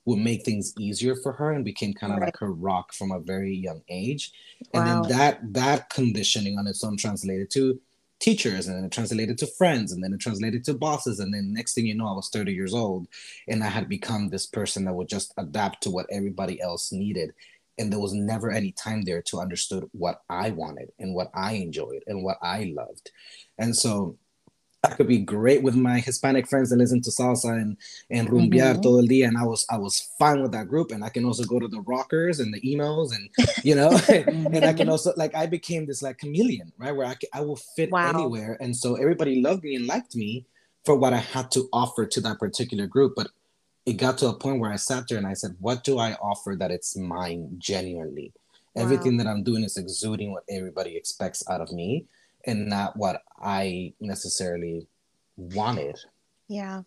would 0.05 0.17
make 0.17 0.43
things 0.43 0.73
easier 0.79 1.15
for 1.15 1.31
her 1.33 1.51
and 1.51 1.63
became 1.63 1.93
kind 1.93 2.11
of 2.11 2.17
right. 2.21 2.29
like 2.29 2.37
her 2.39 2.51
rock 2.51 2.91
from 2.91 3.11
a 3.11 3.19
very 3.19 3.53
young 3.53 3.83
age 3.87 4.31
wow. 4.73 4.81
and 4.81 4.89
then 4.89 5.11
that 5.15 5.53
that 5.53 5.89
conditioning 5.91 6.57
on 6.57 6.65
its 6.65 6.83
own 6.83 6.97
translated 6.97 7.51
to 7.51 7.79
teachers 8.21 8.67
and 8.67 8.77
then 8.77 8.85
it 8.85 8.91
translated 8.91 9.37
to 9.37 9.47
friends 9.47 9.91
and 9.91 10.03
then 10.03 10.13
it 10.13 10.19
translated 10.19 10.63
to 10.63 10.73
bosses 10.73 11.19
and 11.19 11.33
then 11.33 11.51
next 11.51 11.73
thing 11.73 11.85
you 11.85 11.95
know 11.95 12.07
i 12.07 12.13
was 12.13 12.29
30 12.29 12.53
years 12.53 12.73
old 12.73 13.07
and 13.47 13.63
i 13.63 13.67
had 13.67 13.89
become 13.89 14.29
this 14.29 14.45
person 14.45 14.85
that 14.85 14.93
would 14.93 15.09
just 15.09 15.33
adapt 15.37 15.81
to 15.83 15.89
what 15.89 16.05
everybody 16.11 16.61
else 16.61 16.91
needed 16.91 17.33
and 17.77 17.91
there 17.91 17.99
was 17.99 18.13
never 18.13 18.51
any 18.51 18.71
time 18.71 19.01
there 19.01 19.21
to 19.23 19.39
understood 19.39 19.89
what 19.91 20.21
i 20.29 20.51
wanted 20.51 20.91
and 20.99 21.15
what 21.15 21.31
i 21.33 21.53
enjoyed 21.53 22.03
and 22.07 22.23
what 22.23 22.37
i 22.41 22.71
loved. 22.75 23.11
And 23.57 23.75
so 23.75 24.17
I 24.83 24.89
could 24.89 25.07
be 25.07 25.19
great 25.19 25.61
with 25.61 25.75
my 25.75 25.99
Hispanic 25.99 26.47
friends 26.47 26.71
and 26.71 26.81
listen 26.81 27.01
to 27.01 27.11
salsa 27.11 27.61
and 27.61 27.77
and 28.09 28.29
rumbear 28.29 28.73
mm-hmm. 28.73 28.81
todo 28.81 28.97
el 28.97 29.07
día, 29.07 29.27
and 29.27 29.37
I 29.37 29.43
was 29.43 29.65
I 29.69 29.77
was 29.77 30.09
fine 30.17 30.41
with 30.41 30.51
that 30.53 30.69
group. 30.69 30.91
And 30.91 31.03
I 31.03 31.09
can 31.09 31.23
also 31.23 31.43
go 31.43 31.59
to 31.59 31.67
the 31.67 31.81
rockers 31.81 32.39
and 32.39 32.51
the 32.51 32.59
emos, 32.67 33.11
and 33.11 33.29
you 33.63 33.75
know, 33.75 33.91
and 34.09 34.65
I 34.65 34.73
can 34.73 34.89
also 34.89 35.13
like 35.17 35.35
I 35.35 35.45
became 35.45 35.85
this 35.85 36.01
like 36.01 36.17
chameleon, 36.17 36.73
right, 36.79 36.95
where 36.95 37.05
I 37.05 37.13
can, 37.13 37.29
I 37.33 37.41
will 37.41 37.57
fit 37.75 37.91
wow. 37.91 38.09
anywhere, 38.09 38.57
and 38.59 38.75
so 38.75 38.95
everybody 38.95 39.41
loved 39.41 39.63
me 39.63 39.75
and 39.75 39.85
liked 39.85 40.15
me 40.15 40.47
for 40.83 40.95
what 40.95 41.13
I 41.13 41.19
had 41.19 41.51
to 41.51 41.69
offer 41.71 42.07
to 42.07 42.21
that 42.21 42.39
particular 42.39 42.87
group. 42.87 43.13
But 43.15 43.27
it 43.85 43.93
got 43.93 44.17
to 44.19 44.27
a 44.27 44.33
point 44.33 44.59
where 44.59 44.71
I 44.71 44.77
sat 44.77 45.07
there 45.07 45.19
and 45.19 45.27
I 45.27 45.33
said, 45.33 45.55
"What 45.59 45.83
do 45.83 45.99
I 45.99 46.13
offer 46.13 46.55
that 46.57 46.71
it's 46.71 46.97
mine 46.97 47.55
genuinely?" 47.59 48.33
wow. 48.73 48.83
everything 48.83 49.17
that 49.17 49.27
i'm 49.27 49.43
doing 49.43 49.63
is 49.63 49.75
exuding 49.75 50.31
what 50.31 50.43
everybody 50.49 50.95
expects 50.95 51.43
out 51.49 51.59
of 51.59 51.71
me 51.71 52.05
and 52.45 52.67
not 52.67 52.95
what 52.97 53.21
i 53.41 53.93
necessarily 53.99 54.87
wanted. 55.37 55.97
Yeah. 56.47 56.81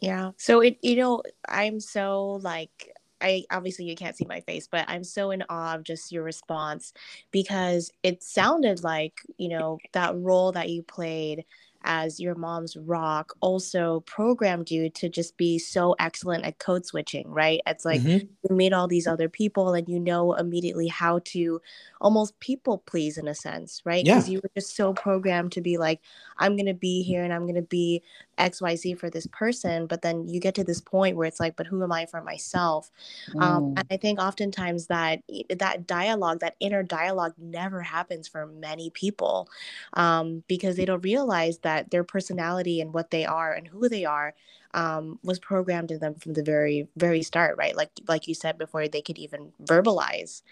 Yeah. 0.00 0.32
So 0.36 0.60
it 0.60 0.78
you 0.82 0.96
know 0.96 1.22
i'm 1.48 1.80
so 1.80 2.40
like 2.42 2.92
I 3.22 3.44
obviously 3.50 3.84
you 3.84 3.94
can't 3.94 4.16
see 4.16 4.24
my 4.24 4.40
face, 4.40 4.68
but 4.70 4.84
I'm 4.88 5.04
so 5.04 5.30
in 5.30 5.44
awe 5.48 5.76
of 5.76 5.84
just 5.84 6.12
your 6.12 6.24
response 6.24 6.92
because 7.30 7.90
it 8.02 8.22
sounded 8.22 8.82
like, 8.82 9.14
you 9.38 9.48
know, 9.48 9.78
that 9.92 10.16
role 10.16 10.52
that 10.52 10.68
you 10.68 10.82
played 10.82 11.44
as 11.84 12.20
your 12.20 12.34
mom's 12.34 12.76
rock 12.76 13.34
also 13.40 14.00
programmed 14.00 14.70
you 14.70 14.90
to 14.90 15.08
just 15.08 15.36
be 15.36 15.58
so 15.58 15.94
excellent 15.98 16.44
at 16.44 16.58
code 16.58 16.86
switching, 16.86 17.28
right? 17.28 17.60
It's 17.66 17.84
like 17.84 18.00
mm-hmm. 18.00 18.26
you 18.48 18.56
meet 18.56 18.72
all 18.72 18.88
these 18.88 19.06
other 19.06 19.28
people 19.28 19.74
and 19.74 19.88
you 19.88 19.98
know 19.98 20.34
immediately 20.34 20.88
how 20.88 21.20
to 21.26 21.60
almost 22.00 22.38
people 22.40 22.78
please 22.86 23.18
in 23.18 23.28
a 23.28 23.34
sense, 23.34 23.82
right? 23.84 24.04
Because 24.04 24.28
yeah. 24.28 24.34
you 24.34 24.40
were 24.42 24.50
just 24.54 24.76
so 24.76 24.92
programmed 24.92 25.52
to 25.52 25.60
be 25.60 25.78
like, 25.78 26.00
I'm 26.38 26.56
going 26.56 26.66
to 26.66 26.74
be 26.74 27.02
here 27.02 27.22
and 27.22 27.32
I'm 27.32 27.42
going 27.42 27.54
to 27.54 27.62
be 27.62 28.02
XYZ 28.50 28.98
for 28.98 29.10
this 29.10 29.26
person. 29.28 29.86
But 29.86 30.02
then 30.02 30.28
you 30.28 30.40
get 30.40 30.54
to 30.56 30.64
this 30.64 30.80
point 30.80 31.16
where 31.16 31.26
it's 31.26 31.40
like, 31.40 31.56
but 31.56 31.66
who 31.66 31.82
am 31.82 31.92
I 31.92 32.06
for 32.06 32.22
myself? 32.22 32.90
Um, 33.36 33.40
mm. 33.40 33.42
Um, 33.42 33.74
and 33.76 33.86
I 33.90 33.96
think 33.96 34.20
oftentimes 34.20 34.86
that 34.86 35.20
that 35.50 35.86
dialogue, 35.86 36.40
that 36.40 36.56
inner 36.60 36.82
dialogue 36.82 37.34
never 37.36 37.82
happens 37.82 38.28
for 38.28 38.46
many 38.46 38.90
people 38.90 39.48
um, 39.94 40.42
because 40.46 40.76
they 40.76 40.84
don't 40.84 41.04
realize 41.04 41.58
that 41.58 41.72
that 41.72 41.90
their 41.90 42.04
personality 42.04 42.80
and 42.80 42.92
what 42.92 43.10
they 43.10 43.24
are 43.24 43.52
and 43.52 43.66
who 43.66 43.88
they 43.88 44.04
are 44.04 44.34
um, 44.74 45.18
was 45.22 45.38
programmed 45.38 45.90
in 45.90 46.00
them 46.00 46.14
from 46.14 46.32
the 46.34 46.42
very 46.42 46.88
very 46.96 47.22
start 47.22 47.56
right? 47.58 47.76
Like 47.76 47.90
like 48.08 48.28
you 48.28 48.34
said 48.34 48.58
before 48.58 48.88
they 48.88 49.02
could 49.02 49.18
even 49.18 49.52
verbalize. 49.62 50.42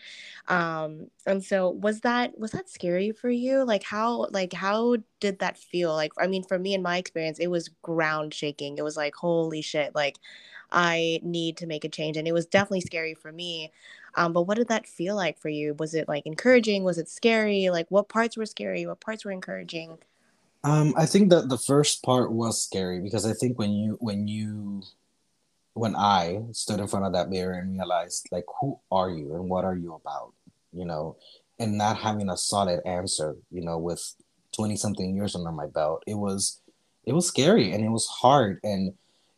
Um, 0.48 1.08
and 1.26 1.44
so 1.44 1.70
was 1.70 2.00
that 2.00 2.38
was 2.38 2.52
that 2.52 2.68
scary 2.68 3.12
for 3.12 3.30
you? 3.30 3.64
Like 3.64 3.82
how 3.84 4.26
like 4.30 4.52
how 4.52 4.96
did 5.20 5.38
that 5.40 5.58
feel? 5.58 5.94
Like 5.94 6.12
i 6.18 6.26
mean 6.26 6.42
for 6.44 6.58
me 6.58 6.74
in 6.74 6.82
my 6.82 6.98
experience 6.98 7.38
it 7.38 7.48
was 7.48 7.68
ground 7.82 8.34
shaking. 8.34 8.78
It 8.78 8.84
was 8.84 8.96
like 8.96 9.14
holy 9.14 9.62
shit 9.62 9.94
like 9.94 10.18
i 10.72 11.18
need 11.22 11.56
to 11.58 11.66
make 11.66 11.84
a 11.84 11.88
change. 11.88 12.16
And 12.16 12.28
it 12.28 12.32
was 12.32 12.46
definitely 12.46 12.80
scary 12.82 13.14
for 13.14 13.32
me. 13.32 13.72
Um, 14.16 14.32
but 14.32 14.42
what 14.42 14.56
did 14.56 14.68
that 14.68 14.86
feel 14.86 15.16
like 15.16 15.38
for 15.38 15.48
you? 15.48 15.74
Was 15.78 15.94
it 15.94 16.08
like 16.08 16.26
encouraging? 16.26 16.84
Was 16.84 16.98
it 16.98 17.08
scary? 17.08 17.70
Like 17.70 17.86
what 17.90 18.08
parts 18.08 18.36
were 18.36 18.46
scary? 18.46 18.86
What 18.86 19.00
parts 19.00 19.24
were 19.24 19.32
encouraging 19.32 19.98
um, 20.62 20.94
I 20.96 21.06
think 21.06 21.30
that 21.30 21.48
the 21.48 21.58
first 21.58 22.02
part 22.02 22.32
was 22.32 22.62
scary 22.62 23.00
because 23.00 23.24
I 23.24 23.32
think 23.32 23.58
when 23.58 23.72
you 23.72 23.96
when 24.00 24.28
you 24.28 24.82
when 25.74 25.96
I 25.96 26.42
stood 26.52 26.80
in 26.80 26.88
front 26.88 27.06
of 27.06 27.12
that 27.12 27.30
mirror 27.30 27.54
and 27.54 27.72
realized 27.72 28.28
like 28.30 28.44
who 28.60 28.78
are 28.90 29.10
you 29.10 29.34
and 29.34 29.48
what 29.48 29.64
are 29.64 29.76
you 29.76 29.94
about, 29.94 30.34
you 30.72 30.84
know, 30.84 31.16
and 31.58 31.78
not 31.78 31.96
having 31.96 32.28
a 32.28 32.36
solid 32.36 32.80
answer, 32.84 33.36
you 33.50 33.62
know, 33.62 33.78
with 33.78 34.14
20 34.52 34.76
something 34.76 35.14
years 35.14 35.34
under 35.34 35.52
my 35.52 35.66
belt, 35.66 36.02
it 36.06 36.14
was 36.14 36.60
it 37.04 37.12
was 37.12 37.26
scary 37.26 37.72
and 37.72 37.84
it 37.84 37.88
was 37.90 38.06
hard. 38.06 38.60
And 38.62 38.92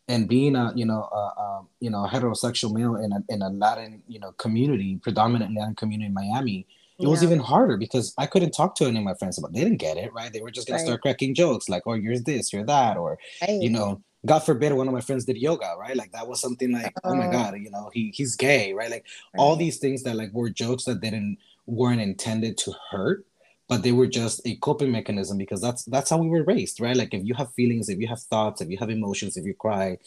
and 0.09 0.27
being 0.27 0.55
a 0.57 0.73
you 0.75 0.85
know 0.85 1.03
a, 1.03 1.41
a 1.41 1.65
you 1.79 1.89
know 1.89 2.05
heterosexual 2.11 2.73
male 2.73 2.97
in 2.97 3.13
a 3.13 3.23
in 3.29 3.41
a 3.41 3.49
Latin 3.49 4.03
you 4.07 4.19
know 4.19 4.33
community, 4.33 4.99
predominantly 5.01 5.57
Latin 5.57 5.75
community 5.75 6.07
in 6.07 6.13
Miami, 6.13 6.67
it 6.99 7.03
yeah. 7.03 7.09
was 7.09 7.23
even 7.23 7.39
harder 7.39 7.77
because 7.77 8.13
I 8.17 8.27
couldn't 8.27 8.51
talk 8.51 8.75
to 8.75 8.85
any 8.85 8.99
of 8.99 9.03
my 9.03 9.15
friends 9.15 9.37
about. 9.37 9.51
It. 9.51 9.55
They 9.55 9.63
didn't 9.63 9.79
get 9.79 9.97
it, 9.97 10.13
right? 10.13 10.31
They 10.31 10.41
were 10.41 10.51
just 10.51 10.67
gonna 10.67 10.77
right. 10.77 10.85
start 10.85 11.01
cracking 11.01 11.33
jokes 11.33 11.67
like, 11.67 11.83
"Oh, 11.85 11.93
you're 11.93 12.19
this, 12.19 12.53
you're 12.53 12.65
that," 12.65 12.97
or 12.97 13.17
right. 13.41 13.61
you 13.61 13.69
know, 13.69 14.01
God 14.25 14.39
forbid, 14.39 14.73
one 14.73 14.87
of 14.87 14.93
my 14.93 15.01
friends 15.01 15.25
did 15.25 15.37
yoga, 15.37 15.73
right? 15.79 15.95
Like 15.95 16.11
that 16.11 16.27
was 16.27 16.39
something 16.39 16.71
like, 16.71 16.93
oh, 17.03 17.11
oh 17.11 17.15
my 17.15 17.27
uh-huh. 17.27 17.51
god, 17.51 17.59
you 17.59 17.71
know, 17.71 17.89
he 17.93 18.11
he's 18.13 18.35
gay, 18.35 18.73
right? 18.73 18.91
Like 18.91 19.05
right. 19.33 19.41
all 19.41 19.55
these 19.55 19.79
things 19.79 20.03
that 20.03 20.15
like 20.15 20.31
were 20.33 20.49
jokes 20.49 20.85
that 20.85 21.01
didn't 21.01 21.37
weren't 21.65 22.01
intended 22.01 22.57
to 22.59 22.73
hurt, 22.91 23.25
but 23.67 23.81
they 23.81 23.91
were 23.91 24.07
just 24.07 24.41
a 24.45 24.55
coping 24.57 24.91
mechanism 24.91 25.37
because 25.37 25.61
that's 25.61 25.85
that's 25.85 26.09
how 26.09 26.17
we 26.17 26.29
were 26.29 26.43
raised, 26.43 26.79
right? 26.79 26.95
Like 26.95 27.13
if 27.13 27.23
you 27.25 27.33
have 27.33 27.53
feelings, 27.53 27.89
if 27.89 27.99
you 27.99 28.07
have 28.07 28.21
thoughts, 28.21 28.61
if 28.61 28.69
you 28.69 28.77
have 28.77 28.89
emotions, 28.89 29.35
if 29.35 29.45
you 29.45 29.55
cry, 29.55 29.97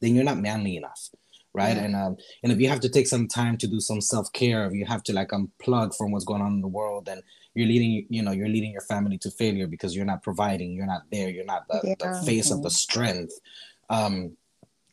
then 0.00 0.14
you're 0.14 0.24
not 0.24 0.38
manly 0.38 0.76
enough 0.76 1.10
right? 1.54 1.76
Yeah. 1.76 1.84
And 1.84 1.96
um, 1.96 2.16
and 2.42 2.52
if 2.52 2.60
you 2.60 2.68
have 2.68 2.80
to 2.80 2.88
take 2.88 3.06
some 3.06 3.28
time 3.28 3.56
to 3.58 3.66
do 3.66 3.80
some 3.80 4.00
self 4.00 4.32
care, 4.32 4.66
if 4.66 4.74
you 4.74 4.84
have 4.84 5.02
to 5.04 5.12
like 5.12 5.28
unplug 5.28 5.96
from 5.96 6.10
what's 6.10 6.24
going 6.24 6.42
on 6.42 6.54
in 6.54 6.60
the 6.60 6.68
world, 6.68 7.08
and 7.08 7.22
you're 7.54 7.68
leading, 7.68 8.06
you 8.10 8.22
know, 8.22 8.32
you're 8.32 8.48
leading 8.48 8.72
your 8.72 8.82
family 8.82 9.16
to 9.18 9.30
failure 9.30 9.66
because 9.66 9.94
you're 9.94 10.04
not 10.04 10.22
providing, 10.22 10.72
you're 10.72 10.86
not 10.86 11.02
there, 11.10 11.30
you're 11.30 11.44
not 11.44 11.66
the, 11.68 11.80
yeah. 11.84 11.94
the 11.98 12.26
face 12.26 12.48
mm-hmm. 12.48 12.58
of 12.58 12.62
the 12.62 12.70
strength. 12.70 13.32
Um, 13.88 14.36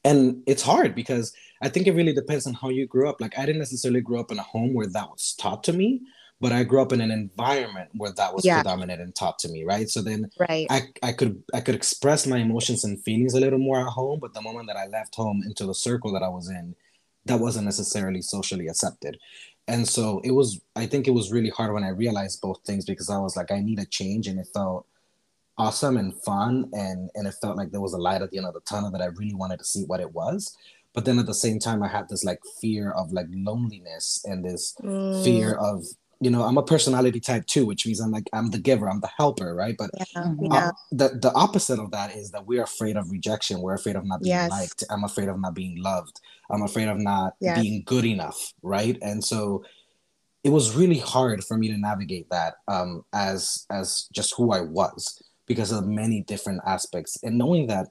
and 0.03 0.41
it's 0.47 0.63
hard 0.63 0.95
because 0.95 1.33
I 1.61 1.69
think 1.69 1.87
it 1.87 1.93
really 1.93 2.13
depends 2.13 2.47
on 2.47 2.53
how 2.53 2.69
you 2.69 2.87
grew 2.87 3.09
up. 3.09 3.21
Like 3.21 3.37
I 3.37 3.45
didn't 3.45 3.59
necessarily 3.59 4.01
grow 4.01 4.19
up 4.19 4.31
in 4.31 4.39
a 4.39 4.43
home 4.43 4.73
where 4.73 4.87
that 4.87 5.09
was 5.09 5.35
taught 5.37 5.63
to 5.65 5.73
me, 5.73 6.01
but 6.41 6.51
I 6.51 6.63
grew 6.63 6.81
up 6.81 6.91
in 6.91 7.01
an 7.01 7.11
environment 7.11 7.91
where 7.93 8.11
that 8.13 8.33
was 8.33 8.43
yeah. 8.43 8.61
predominant 8.61 8.99
and 8.99 9.13
taught 9.13 9.37
to 9.39 9.49
me, 9.49 9.63
right? 9.63 9.87
So 9.87 10.01
then 10.01 10.29
right. 10.39 10.65
I, 10.71 10.81
I 11.03 11.13
could 11.13 11.41
I 11.53 11.61
could 11.61 11.75
express 11.75 12.25
my 12.25 12.39
emotions 12.39 12.83
and 12.83 13.01
feelings 13.03 13.35
a 13.35 13.39
little 13.39 13.59
more 13.59 13.79
at 13.79 13.87
home, 13.87 14.19
but 14.19 14.33
the 14.33 14.41
moment 14.41 14.67
that 14.67 14.75
I 14.75 14.87
left 14.87 15.13
home 15.13 15.43
into 15.45 15.67
the 15.67 15.75
circle 15.75 16.11
that 16.13 16.23
I 16.23 16.29
was 16.29 16.49
in, 16.49 16.75
that 17.25 17.39
wasn't 17.39 17.65
necessarily 17.65 18.23
socially 18.23 18.67
accepted. 18.67 19.19
And 19.67 19.87
so 19.87 20.19
it 20.23 20.31
was 20.31 20.59
I 20.75 20.87
think 20.87 21.07
it 21.07 21.11
was 21.11 21.31
really 21.31 21.51
hard 21.51 21.73
when 21.73 21.83
I 21.83 21.89
realized 21.89 22.41
both 22.41 22.61
things 22.65 22.85
because 22.85 23.11
I 23.11 23.19
was 23.19 23.37
like, 23.37 23.51
I 23.51 23.61
need 23.61 23.79
a 23.79 23.85
change 23.85 24.27
and 24.27 24.39
it 24.39 24.47
felt 24.51 24.87
awesome 25.59 25.97
and 25.97 26.19
fun 26.23 26.71
and 26.73 27.11
and 27.13 27.27
it 27.27 27.35
felt 27.39 27.55
like 27.55 27.69
there 27.69 27.81
was 27.81 27.93
a 27.93 27.99
light 27.99 28.23
at 28.23 28.31
the 28.31 28.37
end 28.37 28.47
of 28.47 28.55
the 28.55 28.61
tunnel 28.61 28.89
that 28.89 29.01
I 29.01 29.05
really 29.05 29.35
wanted 29.35 29.59
to 29.59 29.65
see 29.65 29.83
what 29.83 29.99
it 29.99 30.11
was 30.11 30.57
but 30.93 31.05
then 31.05 31.19
at 31.19 31.25
the 31.25 31.33
same 31.33 31.59
time 31.59 31.83
i 31.83 31.87
had 31.87 32.07
this 32.09 32.23
like 32.23 32.39
fear 32.59 32.91
of 32.91 33.11
like 33.11 33.27
loneliness 33.29 34.23
and 34.25 34.43
this 34.43 34.75
mm. 34.81 35.23
fear 35.23 35.53
of 35.55 35.85
you 36.21 36.29
know 36.29 36.43
i'm 36.43 36.57
a 36.57 36.63
personality 36.63 37.19
type 37.19 37.45
too 37.47 37.65
which 37.65 37.85
means 37.85 37.99
i'm 37.99 38.11
like 38.11 38.29
i'm 38.31 38.49
the 38.51 38.57
giver 38.59 38.89
i'm 38.89 39.01
the 39.01 39.09
helper 39.17 39.53
right? 39.55 39.75
But 39.77 39.89
yeah, 40.15 40.31
uh, 40.51 40.71
the, 40.91 41.09
the 41.21 41.31
opposite 41.33 41.79
of 41.79 41.91
that 41.91 42.15
is 42.15 42.31
that 42.31 42.45
we're 42.45 42.63
afraid 42.63 42.95
of 42.95 43.11
rejection 43.11 43.61
we're 43.61 43.73
afraid 43.73 43.95
of 43.95 44.05
not 44.05 44.21
being 44.21 44.35
yes. 44.35 44.51
liked 44.51 44.83
i'm 44.89 45.03
afraid 45.03 45.29
of 45.29 45.39
not 45.39 45.53
being 45.53 45.81
loved 45.81 46.21
i'm 46.49 46.61
afraid 46.61 46.87
of 46.87 46.97
not 46.97 47.33
yes. 47.41 47.59
being 47.59 47.83
good 47.85 48.05
enough 48.05 48.53
right? 48.61 48.97
And 49.01 49.23
so 49.23 49.63
it 50.43 50.49
was 50.49 50.75
really 50.75 50.97
hard 50.97 51.43
for 51.43 51.57
me 51.57 51.67
to 51.67 51.77
navigate 51.77 52.29
that 52.29 52.55
um, 52.67 53.03
as 53.13 53.65
as 53.69 54.07
just 54.13 54.33
who 54.35 54.51
i 54.51 54.61
was 54.61 55.21
because 55.47 55.71
of 55.73 55.85
many 55.85 56.21
different 56.21 56.61
aspects. 56.65 57.21
And 57.23 57.37
knowing 57.37 57.67
that 57.67 57.87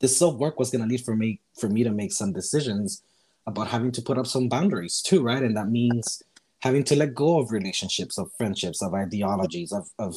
this 0.00 0.16
self 0.18 0.36
work 0.36 0.58
was 0.58 0.70
going 0.70 0.82
to 0.82 0.88
lead 0.88 1.04
for 1.04 1.14
me 1.14 1.40
for 1.58 1.68
me 1.68 1.84
to 1.84 1.92
make 1.92 2.12
some 2.12 2.32
decisions 2.32 3.02
about 3.46 3.68
having 3.68 3.92
to 3.92 4.02
put 4.02 4.18
up 4.18 4.26
some 4.26 4.48
boundaries 4.48 5.00
too 5.00 5.22
right? 5.22 5.42
And 5.42 5.56
that 5.56 5.68
means 5.68 6.22
having 6.62 6.84
to 6.84 6.96
let 6.96 7.14
go 7.14 7.40
of 7.40 7.50
relationships, 7.50 8.18
of 8.18 8.30
friendships, 8.38 8.82
of 8.82 8.94
ideologies, 8.94 9.72
of 9.72 9.88
of 9.98 10.14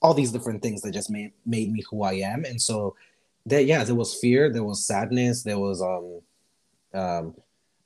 all 0.00 0.14
these 0.14 0.32
different 0.32 0.62
things 0.62 0.82
that 0.82 0.92
just 0.92 1.10
made 1.10 1.32
made 1.46 1.70
me 1.70 1.82
who 1.88 2.02
I 2.02 2.14
am. 2.14 2.44
And 2.44 2.60
so 2.60 2.96
that 3.46 3.66
yeah, 3.66 3.84
there 3.84 3.94
was 3.94 4.18
fear, 4.18 4.50
there 4.50 4.64
was 4.64 4.86
sadness, 4.86 5.42
there 5.42 5.58
was 5.58 5.80
um 5.82 7.00
um 7.00 7.34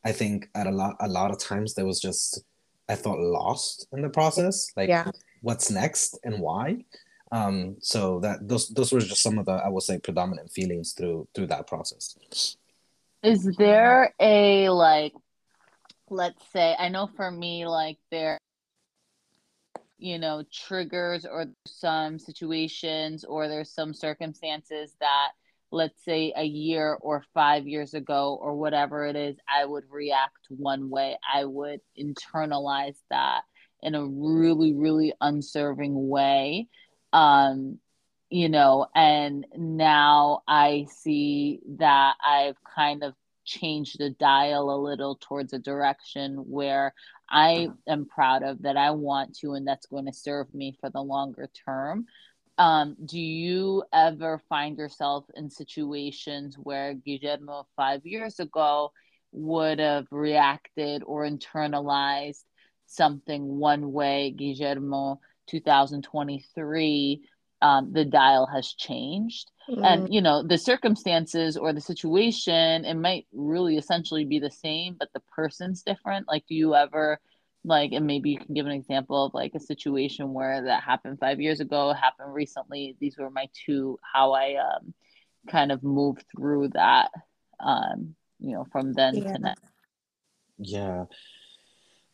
I 0.05 0.13
think 0.13 0.49
at 0.55 0.67
a 0.67 0.71
lot 0.71 0.97
a 1.01 1.09
lot 1.09 1.31
of 1.31 1.39
times 1.39 1.75
there 1.75 1.87
was 1.87 2.01
just 2.01 2.43
I 2.89 2.95
felt 2.95 3.19
lost 3.19 3.89
in 3.93 4.03
the 4.03 4.09
process. 4.09 4.71
Like 4.77 4.89
yeah. 4.89 5.11
what's 5.43 5.71
next 5.71 6.19
and 6.23 6.41
why? 6.41 6.85
Um 7.33 7.77
so 7.81 8.21
that 8.21 8.49
those 8.49 8.69
those 8.69 8.93
were 8.93 9.01
just 9.01 9.23
some 9.23 9.39
of 9.39 9.47
the 9.47 9.53
I 9.53 9.69
would 9.69 9.83
say 9.83 9.99
predominant 9.99 10.51
feelings 10.53 10.93
through 10.93 11.27
through 11.35 11.49
that 11.49 11.67
process. 11.67 12.17
Is 13.25 13.45
there 13.59 14.15
a 14.21 14.69
like 14.69 15.13
let's 16.11 16.43
say 16.53 16.75
i 16.79 16.89
know 16.89 17.09
for 17.17 17.31
me 17.31 17.67
like 17.67 17.99
there 18.11 18.39
you 19.99 20.19
know 20.19 20.45
triggers 20.53 21.25
or 21.25 21.47
some 21.67 22.19
situations 22.19 23.25
or 23.25 23.49
there's 23.49 23.71
some 23.73 23.95
circumstances 23.95 24.95
that 25.01 25.31
let's 25.73 26.05
say 26.05 26.33
a 26.37 26.45
year 26.45 26.97
or 27.01 27.25
5 27.35 27.67
years 27.67 27.95
ago 27.95 28.39
or 28.41 28.55
whatever 28.55 29.05
it 29.07 29.17
is 29.17 29.37
i 29.53 29.65
would 29.65 29.85
react 29.91 30.47
one 30.49 30.91
way. 30.91 31.19
I 31.35 31.45
would 31.45 31.81
internalize 31.99 32.97
that 33.11 33.43
in 33.83 33.95
a 33.95 34.07
really 34.07 34.75
really 34.75 35.13
unserving 35.21 36.09
way. 36.09 36.69
Um 37.13 37.79
you 38.31 38.49
know 38.49 38.87
and 38.95 39.47
now 39.57 40.43
i 40.49 40.87
see 40.91 41.61
that 41.79 42.15
i've 42.27 42.57
kind 42.75 43.05
of 43.05 43.15
change 43.47 43.95
the 43.95 44.11
dial 44.11 44.71
a 44.71 44.77
little 44.77 45.17
towards 45.21 45.53
a 45.53 45.59
direction 45.59 46.37
where 46.37 46.93
I 47.31 47.69
am 47.89 48.07
proud 48.07 48.43
of 48.43 48.63
that 48.63 48.77
I 48.77 48.91
want 48.91 49.37
to 49.39 49.53
and 49.53 49.67
that's 49.67 49.87
going 49.87 50.07
to 50.07 50.13
serve 50.13 50.53
me 50.55 50.77
for 50.81 50.91
the 50.91 51.03
longer 51.03 51.49
term. 51.65 52.07
Um, 52.59 52.97
do 53.05 53.19
you 53.19 53.85
ever 53.93 54.43
find 54.49 54.79
yourself 54.79 55.25
in 55.35 55.51
situations 55.51 56.57
where 56.63 56.95
Guillermo 56.95 57.67
five 57.77 58.05
years 58.05 58.41
ago 58.41 58.93
would 59.33 59.79
have 59.79 60.07
reacted 60.11 61.03
or 61.05 61.29
internalized 61.29 62.45
something 62.87 63.59
one 63.59 63.93
way, 63.93 64.31
Guillermo 64.31 65.21
2023 65.49 67.23
um, 67.63 67.93
the 67.93 68.05
dial 68.05 68.47
has 68.47 68.73
changed 68.73 69.51
mm. 69.69 69.85
and 69.85 70.13
you 70.13 70.21
know 70.21 70.43
the 70.43 70.59
circumstances 70.59 71.57
or 71.57 71.73
the 71.73 71.81
situation 71.81 72.85
it 72.85 72.95
might 72.95 73.27
really 73.33 73.77
essentially 73.77 74.25
be 74.25 74.39
the 74.39 74.51
same 74.51 74.97
but 74.99 75.09
the 75.13 75.23
person's 75.35 75.83
different 75.83 76.27
like 76.29 76.45
do 76.47 76.55
you 76.55 76.75
ever 76.75 77.19
like 77.65 77.93
and 77.93 78.07
maybe 78.07 78.31
you 78.31 78.39
can 78.39 78.55
give 78.55 78.67
an 78.67 78.73
example 78.73 79.27
of 79.27 79.35
like 79.35 79.53
a 79.55 79.61
situation 79.61 80.33
where 80.33 80.63
that 80.65 80.83
happened 80.83 81.19
five 81.19 81.41
years 81.41 81.61
ago 81.61 81.93
happened 81.93 82.33
recently 82.33 82.97
these 83.01 83.17
were 83.19 83.31
my 83.31 83.49
two 83.67 83.99
how 84.03 84.33
i 84.33 84.55
um 84.55 84.95
kind 85.51 85.73
of 85.73 85.83
moved 85.83 86.25
through 86.35 86.69
that 86.69 87.11
um 87.61 88.15
you 88.39 88.53
know 88.53 88.65
from 88.71 88.93
then 88.93 89.17
yeah. 89.17 89.33
to 89.33 89.39
now 89.39 89.55
yeah 90.59 91.05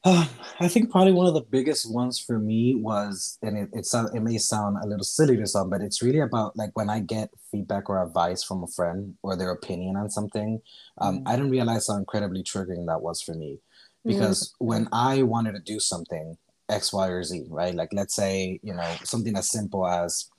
uh, 0.04 0.26
I 0.60 0.68
think 0.68 0.90
probably 0.90 1.12
one 1.12 1.26
of 1.26 1.34
the 1.34 1.42
biggest 1.42 1.92
ones 1.92 2.18
for 2.18 2.38
me 2.38 2.74
was, 2.74 3.38
and 3.42 3.56
it, 3.56 3.70
it, 3.72 3.86
sound, 3.86 4.14
it 4.16 4.20
may 4.20 4.38
sound 4.38 4.78
a 4.82 4.86
little 4.86 5.04
silly 5.04 5.36
to 5.36 5.46
some, 5.46 5.70
but 5.70 5.80
it's 5.80 6.02
really 6.02 6.20
about 6.20 6.56
like 6.56 6.70
when 6.74 6.90
I 6.90 7.00
get 7.00 7.30
feedback 7.50 7.88
or 7.88 8.02
advice 8.02 8.42
from 8.42 8.62
a 8.62 8.66
friend 8.66 9.14
or 9.22 9.36
their 9.36 9.50
opinion 9.50 9.96
on 9.96 10.10
something, 10.10 10.60
um, 10.98 11.20
mm. 11.20 11.22
I 11.26 11.36
didn't 11.36 11.50
realize 11.50 11.88
how 11.88 11.96
incredibly 11.96 12.42
triggering 12.42 12.86
that 12.86 13.00
was 13.00 13.22
for 13.22 13.34
me 13.34 13.58
because 14.04 14.48
mm-hmm. 14.48 14.66
when 14.66 14.88
I 14.92 15.22
wanted 15.22 15.52
to 15.52 15.60
do 15.60 15.78
something 15.78 16.36
X, 16.68 16.92
Y, 16.92 17.08
or 17.08 17.22
Z, 17.22 17.46
right? 17.48 17.74
Like 17.74 17.90
let's 17.92 18.14
say 18.14 18.58
you 18.62 18.74
know 18.74 18.94
something 19.04 19.36
as 19.36 19.50
simple 19.50 19.86
as 19.86 20.30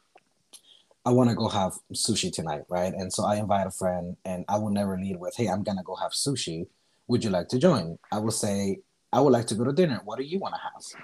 I 1.05 1.11
want 1.11 1.29
to 1.29 1.35
go 1.35 1.47
have 1.49 1.73
sushi 1.93 2.31
tonight, 2.31 2.63
right? 2.69 2.93
And 2.93 3.11
so 3.11 3.25
I 3.25 3.35
invite 3.35 3.67
a 3.67 3.71
friend, 3.71 4.17
and 4.25 4.45
I 4.47 4.57
will 4.57 4.71
never 4.71 4.97
lead 4.97 5.19
with, 5.19 5.35
"Hey, 5.35 5.47
I'm 5.47 5.63
gonna 5.63 5.83
go 5.83 5.95
have 5.95 6.11
sushi. 6.11 6.67
Would 7.07 7.23
you 7.23 7.29
like 7.29 7.49
to 7.49 7.59
join?" 7.59 7.99
I 8.11 8.19
will 8.19 8.31
say, 8.31 8.79
"I 9.13 9.19
would 9.21 9.33
like 9.33 9.47
to 9.47 9.55
go 9.55 9.63
to 9.63 9.73
dinner. 9.73 10.01
What 10.03 10.17
do 10.17 10.23
you 10.23 10.39
want 10.39 10.55
to 10.55 10.61
have?" 10.61 11.03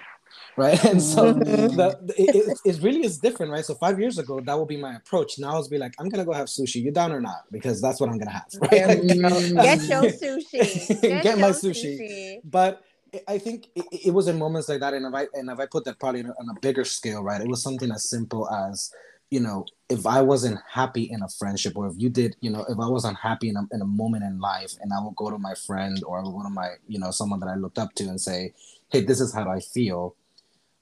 right? 0.56 0.84
And 0.90 1.02
so 1.02 1.34
mm-hmm. 1.34 1.76
the, 1.76 2.14
it, 2.16 2.58
it, 2.64 2.82
really 2.82 3.04
is 3.04 3.18
different, 3.18 3.52
right? 3.52 3.64
So 3.64 3.74
five 3.74 3.98
years 4.00 4.18
ago, 4.18 4.40
that 4.40 4.58
would 4.58 4.68
be 4.68 4.76
my 4.76 4.96
approach. 4.96 5.38
Now 5.38 5.58
it's 5.58 5.68
be 5.68 5.78
like, 5.78 5.94
I'm 5.98 6.08
gonna 6.08 6.24
go 6.24 6.32
have 6.32 6.46
sushi. 6.46 6.76
You 6.82 6.90
down 6.90 7.12
or 7.12 7.20
not? 7.20 7.44
Because 7.50 7.80
that's 7.80 8.00
what 8.00 8.10
I'm 8.10 8.18
gonna 8.18 8.30
have, 8.30 8.48
right? 8.62 8.70
Get 8.70 9.82
your 9.92 10.02
sushi. 10.02 11.00
Get, 11.02 11.22
Get 11.22 11.38
my 11.38 11.50
sushi. 11.50 12.00
sushi. 12.00 12.40
But 12.44 12.82
I 13.26 13.38
think 13.38 13.68
it, 13.74 13.84
it, 14.06 14.14
was 14.14 14.28
in 14.28 14.38
moments 14.38 14.68
like 14.68 14.80
that, 14.80 14.94
and 14.94 15.04
if 15.06 15.14
I 15.14 15.26
and 15.34 15.50
if 15.50 15.58
I 15.58 15.66
put 15.66 15.84
that 15.84 15.98
probably 15.98 16.22
on 16.22 16.48
a 16.56 16.60
bigger 16.60 16.84
scale, 16.84 17.22
right? 17.22 17.40
It 17.40 17.48
was 17.48 17.62
something 17.62 17.90
as 17.90 18.08
simple 18.08 18.48
as 18.50 18.92
you 19.30 19.40
know, 19.40 19.64
if 19.88 20.06
I 20.06 20.22
wasn't 20.22 20.60
happy 20.68 21.04
in 21.10 21.22
a 21.22 21.28
friendship, 21.28 21.76
or 21.76 21.86
if 21.86 21.94
you 21.96 22.08
did, 22.10 22.36
you 22.40 22.50
know, 22.50 22.64
if 22.68 22.78
I 22.78 22.88
was 22.88 23.04
unhappy 23.04 23.48
in 23.48 23.56
a, 23.56 23.66
in 23.72 23.80
a 23.80 23.86
moment 23.86 24.24
in 24.24 24.40
life, 24.40 24.74
and 24.80 24.92
I 24.92 25.02
would 25.02 25.16
go 25.16 25.30
to 25.30 25.38
my 25.38 25.54
friend 25.54 26.02
or 26.04 26.22
go 26.22 26.42
to 26.42 26.50
my, 26.50 26.70
you 26.88 26.98
know, 26.98 27.10
someone 27.10 27.40
that 27.40 27.48
I 27.48 27.54
looked 27.54 27.78
up 27.78 27.94
to 27.94 28.04
and 28.04 28.20
say, 28.20 28.52
"Hey, 28.90 29.02
this 29.02 29.20
is 29.20 29.32
how 29.32 29.48
I 29.48 29.60
feel." 29.60 30.16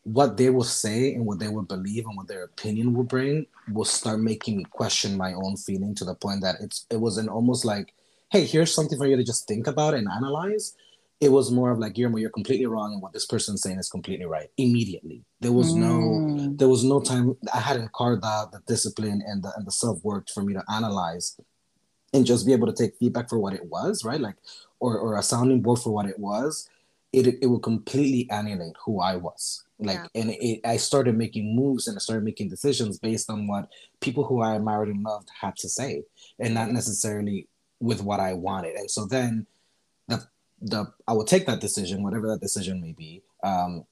what 0.04 0.38
they 0.38 0.48
will 0.48 0.64
say 0.64 1.12
and 1.12 1.26
what 1.26 1.38
they 1.38 1.48
will 1.48 1.64
believe 1.64 2.06
and 2.06 2.16
what 2.16 2.28
their 2.28 2.44
opinion 2.44 2.94
will 2.94 3.04
bring 3.04 3.46
will 3.70 3.84
start 3.84 4.18
making 4.18 4.56
me 4.56 4.64
question 4.64 5.16
my 5.18 5.34
own 5.34 5.54
feeling 5.54 5.94
to 5.94 6.04
the 6.04 6.14
point 6.14 6.40
that 6.40 6.56
it's 6.60 6.86
it 6.88 6.98
was 6.98 7.18
an 7.18 7.28
almost 7.28 7.62
like 7.64 7.92
hey 8.30 8.44
here's 8.46 8.74
something 8.74 8.96
for 8.96 9.06
you 9.06 9.16
to 9.16 9.24
just 9.24 9.46
think 9.46 9.66
about 9.66 9.92
and 9.92 10.08
analyze 10.08 10.74
it 11.20 11.30
was 11.30 11.50
more 11.50 11.70
of 11.70 11.78
like 11.78 11.94
Guillermo, 11.94 12.18
you're 12.18 12.30
completely 12.30 12.66
wrong 12.66 12.92
and 12.92 13.02
what 13.02 13.12
this 13.12 13.26
person's 13.26 13.62
saying 13.62 13.78
is 13.78 13.90
completely 13.90 14.26
right 14.26 14.48
immediately 14.56 15.24
there 15.40 15.52
was 15.52 15.72
mm. 15.72 15.78
no 15.78 16.54
there 16.56 16.68
was 16.68 16.84
no 16.84 17.00
time 17.00 17.36
i 17.52 17.60
hadn't 17.60 17.92
carved 17.92 18.24
out 18.24 18.52
the 18.52 18.60
discipline 18.66 19.22
and 19.26 19.42
the 19.42 19.52
and 19.56 19.66
the 19.66 19.72
self-work 19.72 20.28
for 20.32 20.42
me 20.42 20.54
to 20.54 20.62
analyze 20.72 21.38
and 22.14 22.24
just 22.24 22.46
be 22.46 22.52
able 22.52 22.66
to 22.66 22.72
take 22.72 22.96
feedback 22.96 23.28
for 23.28 23.38
what 23.38 23.52
it 23.52 23.64
was 23.66 24.04
right 24.04 24.20
like 24.20 24.36
or, 24.80 24.98
or 24.98 25.16
a 25.16 25.22
sounding 25.22 25.60
board 25.60 25.78
for 25.78 25.90
what 25.90 26.06
it 26.06 26.18
was 26.18 26.68
it 27.12 27.26
it 27.42 27.46
will 27.46 27.60
completely 27.60 28.26
annihilate 28.30 28.74
who 28.84 29.00
i 29.00 29.16
was 29.16 29.64
like 29.78 29.98
yeah. 29.98 30.20
and 30.20 30.30
it, 30.30 30.60
i 30.64 30.76
started 30.76 31.16
making 31.16 31.54
moves 31.54 31.86
and 31.86 31.96
i 31.96 32.00
started 32.00 32.24
making 32.24 32.48
decisions 32.48 32.98
based 32.98 33.30
on 33.30 33.46
what 33.46 33.68
people 34.00 34.24
who 34.24 34.40
i 34.40 34.54
admired 34.54 34.88
and 34.88 35.02
loved 35.02 35.28
had 35.40 35.56
to 35.56 35.68
say 35.68 36.02
and 36.38 36.54
not 36.54 36.70
necessarily 36.70 37.46
with 37.80 38.02
what 38.02 38.20
i 38.20 38.32
wanted 38.32 38.74
and 38.74 38.90
so 38.90 39.06
then 39.06 39.46
the 40.60 40.68
the 40.68 40.92
i 41.06 41.12
will 41.12 41.24
take 41.24 41.46
that 41.46 41.60
decision 41.60 42.02
whatever 42.02 42.26
that 42.28 42.40
decision 42.40 42.80
may 42.80 42.92
be 42.92 43.22
um, 43.42 43.84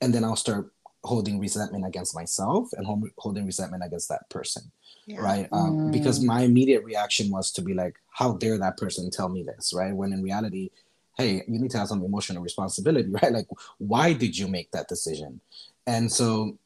and 0.00 0.14
then 0.14 0.24
i'll 0.24 0.36
start 0.36 0.72
holding 1.04 1.40
resentment 1.40 1.84
against 1.84 2.14
myself 2.14 2.68
and 2.74 2.86
holding 3.18 3.44
resentment 3.44 3.82
against 3.84 4.08
that 4.08 4.28
person 4.30 4.62
yeah. 5.06 5.20
right 5.20 5.48
um, 5.52 5.72
mm. 5.72 5.92
because 5.92 6.22
my 6.22 6.42
immediate 6.42 6.84
reaction 6.84 7.28
was 7.30 7.50
to 7.50 7.60
be 7.60 7.74
like 7.74 7.96
how 8.10 8.32
dare 8.34 8.56
that 8.58 8.76
person 8.76 9.10
tell 9.10 9.28
me 9.28 9.42
this 9.42 9.72
right 9.74 9.94
when 9.94 10.12
in 10.12 10.22
reality 10.22 10.70
hey, 11.18 11.42
you 11.46 11.58
need 11.58 11.70
to 11.70 11.78
have 11.78 11.88
some 11.88 12.02
emotional 12.02 12.42
responsibility, 12.42 13.08
right? 13.22 13.32
Like, 13.32 13.46
why 13.78 14.12
did 14.12 14.36
you 14.36 14.48
make 14.48 14.70
that 14.72 14.88
decision? 14.88 15.40
And 15.86 16.10
so 16.10 16.58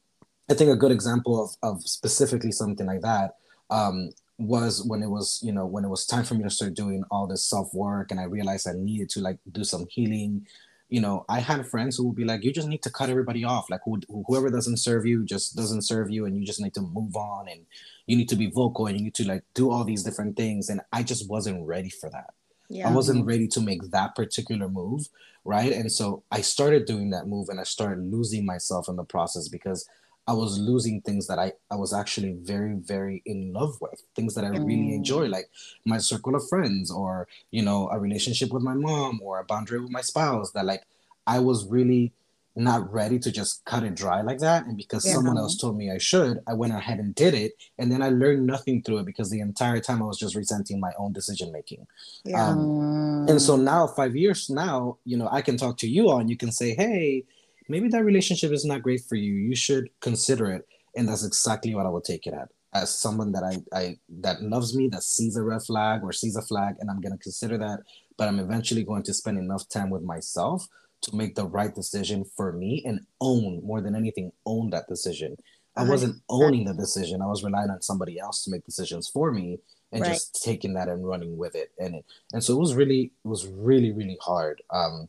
I 0.49 0.53
think 0.53 0.71
a 0.71 0.75
good 0.75 0.91
example 0.91 1.43
of, 1.43 1.57
of 1.63 1.81
specifically 1.83 2.51
something 2.51 2.85
like 2.85 3.01
that 3.01 3.35
um, 3.69 4.11
was 4.37 4.83
when 4.83 5.01
it 5.01 5.09
was, 5.09 5.39
you 5.43 5.51
know, 5.51 5.65
when 5.65 5.83
it 5.83 5.89
was 5.89 6.05
time 6.05 6.23
for 6.23 6.35
me 6.35 6.43
to 6.43 6.49
start 6.49 6.73
doing 6.73 7.03
all 7.09 7.27
this 7.27 7.43
self 7.43 7.73
work 7.73 8.11
and 8.11 8.19
I 8.19 8.23
realized 8.23 8.67
I 8.67 8.73
needed 8.73 9.09
to 9.11 9.21
like 9.21 9.39
do 9.51 9.63
some 9.63 9.87
healing. 9.89 10.45
You 10.89 11.01
know, 11.01 11.25
I 11.27 11.39
had 11.39 11.67
friends 11.67 11.97
who 11.97 12.07
would 12.07 12.15
be 12.15 12.23
like, 12.23 12.43
you 12.43 12.53
just 12.53 12.67
need 12.67 12.83
to 12.83 12.89
cut 12.89 13.09
everybody 13.09 13.43
off. 13.43 13.69
Like, 13.69 13.81
who, 13.83 13.99
whoever 14.27 14.49
doesn't 14.49 14.77
serve 14.77 15.05
you 15.05 15.25
just 15.25 15.55
doesn't 15.55 15.81
serve 15.81 16.09
you, 16.09 16.25
and 16.25 16.37
you 16.37 16.45
just 16.45 16.61
need 16.61 16.73
to 16.75 16.81
move 16.81 17.13
on 17.17 17.49
and 17.49 17.65
you 18.05 18.15
need 18.15 18.29
to 18.29 18.37
be 18.37 18.49
vocal 18.49 18.87
and 18.87 18.97
you 18.97 19.03
need 19.03 19.15
to 19.15 19.27
like 19.27 19.43
do 19.53 19.69
all 19.69 19.83
these 19.83 20.03
different 20.03 20.37
things. 20.37 20.69
And 20.69 20.79
I 20.93 21.03
just 21.03 21.29
wasn't 21.29 21.67
ready 21.67 21.89
for 21.89 22.09
that 22.11 22.33
yeah. 22.69 22.89
I 22.89 22.93
wasn't 22.93 23.25
ready 23.25 23.47
to 23.49 23.61
make 23.61 23.81
that 23.91 24.15
particular 24.15 24.67
move, 24.67 25.07
right? 25.45 25.71
And 25.71 25.91
so 25.91 26.23
I 26.31 26.41
started 26.41 26.85
doing 26.85 27.11
that 27.11 27.27
move 27.27 27.49
and 27.49 27.59
I 27.59 27.63
started 27.63 28.11
losing 28.11 28.45
myself 28.45 28.89
in 28.89 28.95
the 28.95 29.03
process 29.03 29.47
because 29.47 29.87
I 30.27 30.33
was 30.33 30.59
losing 30.59 31.01
things 31.01 31.25
that 31.27 31.39
I, 31.39 31.53
I 31.71 31.75
was 31.75 31.93
actually 31.93 32.33
very, 32.41 32.75
very 32.75 33.21
in 33.25 33.53
love 33.53 33.77
with, 33.79 34.01
things 34.15 34.35
that 34.35 34.43
I 34.43 34.49
mm. 34.49 34.65
really 34.65 34.93
enjoy, 34.93 35.27
like 35.27 35.49
my 35.85 35.97
circle 35.97 36.35
of 36.35 36.47
friends 36.49 36.91
or, 36.91 37.27
you 37.51 37.61
know, 37.61 37.89
a 37.89 37.97
relationship 37.97 38.51
with 38.51 38.61
my 38.61 38.73
mom 38.73 39.21
or 39.23 39.39
a 39.39 39.45
boundary 39.45 39.79
with 39.79 39.91
my 39.91 40.01
spouse 40.01 40.51
that 40.51 40.65
like 40.65 40.83
I 41.25 41.39
was 41.39 41.65
really 41.67 42.11
not 42.57 42.91
ready 42.91 43.19
to 43.19 43.31
just 43.31 43.63
cut 43.65 43.83
it 43.83 43.95
dry 43.95 44.21
like 44.21 44.39
that. 44.39 44.65
And 44.65 44.75
because 44.75 45.05
yeah. 45.05 45.13
someone 45.13 45.37
else 45.37 45.57
told 45.57 45.77
me 45.77 45.91
I 45.91 45.99
should, 45.99 46.39
I 46.47 46.53
went 46.55 46.73
ahead 46.73 46.97
and 46.99 47.13
did 47.13 47.33
it. 47.33 47.53
And 47.77 47.91
then 47.91 48.01
I 48.01 48.09
learned 48.09 48.47
nothing 48.47 48.81
through 48.81 48.97
it 48.97 49.05
because 49.05 49.29
the 49.29 49.39
entire 49.39 49.79
time 49.79 50.01
I 50.01 50.05
was 50.05 50.17
just 50.17 50.35
resenting 50.35 50.79
my 50.79 50.91
own 50.97 51.13
decision 51.13 51.51
making. 51.51 51.85
Yeah. 52.25 52.47
Um, 52.47 53.27
and 53.29 53.41
so 53.41 53.55
now, 53.55 53.85
five 53.87 54.15
years 54.15 54.49
now, 54.49 54.97
you 55.05 55.17
know, 55.17 55.29
I 55.31 55.41
can 55.41 55.55
talk 55.55 55.77
to 55.77 55.87
you 55.87 56.09
on, 56.09 56.27
you 56.27 56.35
can 56.35 56.51
say, 56.51 56.73
hey, 56.73 57.25
maybe 57.69 57.87
that 57.89 58.03
relationship 58.03 58.51
is 58.51 58.65
not 58.65 58.83
great 58.83 59.01
for 59.07 59.15
you. 59.15 59.33
You 59.33 59.55
should 59.55 59.89
consider 60.01 60.51
it. 60.51 60.67
And 60.95 61.07
that's 61.07 61.25
exactly 61.25 61.75
what 61.75 61.85
I 61.85 61.89
would 61.89 62.03
take 62.03 62.27
it 62.27 62.33
at. 62.33 62.49
As 62.73 62.97
someone 62.97 63.31
that 63.31 63.43
I, 63.43 63.77
I 63.77 63.97
that 64.19 64.41
loves 64.41 64.75
me, 64.75 64.89
that 64.89 65.03
sees 65.03 65.35
a 65.35 65.43
red 65.43 65.63
flag 65.63 66.01
or 66.03 66.11
sees 66.11 66.35
a 66.35 66.41
flag, 66.41 66.75
and 66.79 66.89
I'm 66.89 67.01
gonna 67.01 67.17
consider 67.17 67.57
that, 67.57 67.79
but 68.17 68.27
I'm 68.27 68.39
eventually 68.39 68.83
going 68.83 69.03
to 69.03 69.13
spend 69.13 69.37
enough 69.37 69.67
time 69.69 69.89
with 69.89 70.03
myself 70.03 70.67
to 71.01 71.15
make 71.15 71.35
the 71.35 71.45
right 71.45 71.73
decision 71.73 72.25
for 72.35 72.51
me 72.51 72.83
and 72.85 73.01
own 73.21 73.61
more 73.63 73.81
than 73.81 73.95
anything 73.95 74.31
own 74.45 74.69
that 74.69 74.87
decision 74.87 75.37
i 75.75 75.83
wasn't 75.83 76.15
owning 76.29 76.65
the 76.65 76.73
decision 76.73 77.21
i 77.21 77.25
was 77.25 77.43
relying 77.43 77.69
on 77.69 77.81
somebody 77.81 78.19
else 78.19 78.43
to 78.43 78.51
make 78.51 78.65
decisions 78.65 79.07
for 79.07 79.31
me 79.31 79.59
and 79.91 80.01
right. 80.01 80.13
just 80.13 80.43
taking 80.43 80.73
that 80.73 80.89
and 80.89 81.07
running 81.07 81.37
with 81.37 81.55
it 81.55 81.71
and 81.79 81.95
it, 81.95 82.05
and 82.33 82.43
so 82.43 82.53
it 82.53 82.59
was 82.59 82.73
really 82.73 83.11
it 83.23 83.27
was 83.27 83.47
really 83.47 83.91
really 83.91 84.17
hard 84.21 84.61
um 84.71 85.07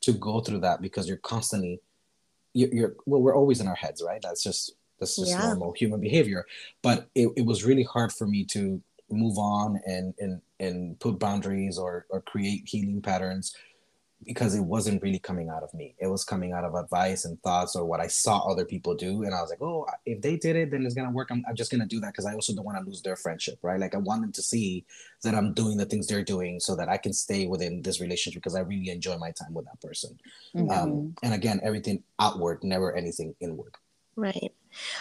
to 0.00 0.12
go 0.12 0.40
through 0.40 0.60
that 0.60 0.80
because 0.80 1.08
you're 1.08 1.16
constantly 1.18 1.80
you're, 2.52 2.72
you're 2.72 2.96
well 3.06 3.20
we're 3.22 3.36
always 3.36 3.60
in 3.60 3.68
our 3.68 3.74
heads 3.74 4.02
right 4.04 4.20
that's 4.22 4.42
just 4.42 4.72
that's 4.98 5.16
just 5.16 5.30
yeah. 5.30 5.46
normal 5.46 5.72
human 5.72 6.00
behavior 6.00 6.44
but 6.82 7.08
it, 7.14 7.28
it 7.36 7.44
was 7.44 7.64
really 7.64 7.84
hard 7.84 8.12
for 8.12 8.26
me 8.26 8.44
to 8.44 8.80
move 9.10 9.38
on 9.38 9.80
and 9.86 10.14
and 10.18 10.40
and 10.60 10.98
put 11.00 11.18
boundaries 11.18 11.78
or 11.78 12.06
or 12.10 12.20
create 12.20 12.62
healing 12.66 13.00
patterns 13.00 13.54
because 14.24 14.54
it 14.54 14.60
wasn't 14.60 15.02
really 15.02 15.18
coming 15.18 15.48
out 15.48 15.62
of 15.62 15.72
me. 15.72 15.94
It 15.98 16.06
was 16.06 16.24
coming 16.24 16.52
out 16.52 16.64
of 16.64 16.74
advice 16.74 17.24
and 17.24 17.40
thoughts 17.42 17.74
or 17.74 17.84
what 17.84 18.00
I 18.00 18.06
saw 18.06 18.40
other 18.40 18.64
people 18.64 18.94
do. 18.94 19.22
And 19.22 19.34
I 19.34 19.40
was 19.40 19.50
like, 19.50 19.62
oh, 19.62 19.86
if 20.04 20.20
they 20.20 20.36
did 20.36 20.56
it, 20.56 20.70
then 20.70 20.84
it's 20.84 20.94
going 20.94 21.08
to 21.08 21.14
work. 21.14 21.28
I'm, 21.30 21.42
I'm 21.48 21.56
just 21.56 21.70
going 21.70 21.80
to 21.80 21.86
do 21.86 22.00
that 22.00 22.12
because 22.12 22.26
I 22.26 22.34
also 22.34 22.54
don't 22.54 22.64
want 22.64 22.78
to 22.78 22.84
lose 22.84 23.02
their 23.02 23.16
friendship, 23.16 23.58
right? 23.62 23.80
Like 23.80 23.94
I 23.94 23.98
want 23.98 24.20
them 24.20 24.32
to 24.32 24.42
see 24.42 24.84
that 25.22 25.34
I'm 25.34 25.54
doing 25.54 25.76
the 25.76 25.86
things 25.86 26.06
they're 26.06 26.22
doing 26.22 26.60
so 26.60 26.76
that 26.76 26.88
I 26.88 26.98
can 26.98 27.12
stay 27.12 27.46
within 27.46 27.82
this 27.82 28.00
relationship 28.00 28.42
because 28.42 28.54
I 28.54 28.60
really 28.60 28.90
enjoy 28.90 29.16
my 29.16 29.30
time 29.30 29.54
with 29.54 29.64
that 29.66 29.80
person. 29.80 30.18
Mm-hmm. 30.54 30.70
Um, 30.70 31.14
and 31.22 31.32
again, 31.32 31.60
everything 31.62 32.02
outward, 32.18 32.62
never 32.62 32.94
anything 32.94 33.34
inward. 33.40 33.74
Right. 34.16 34.52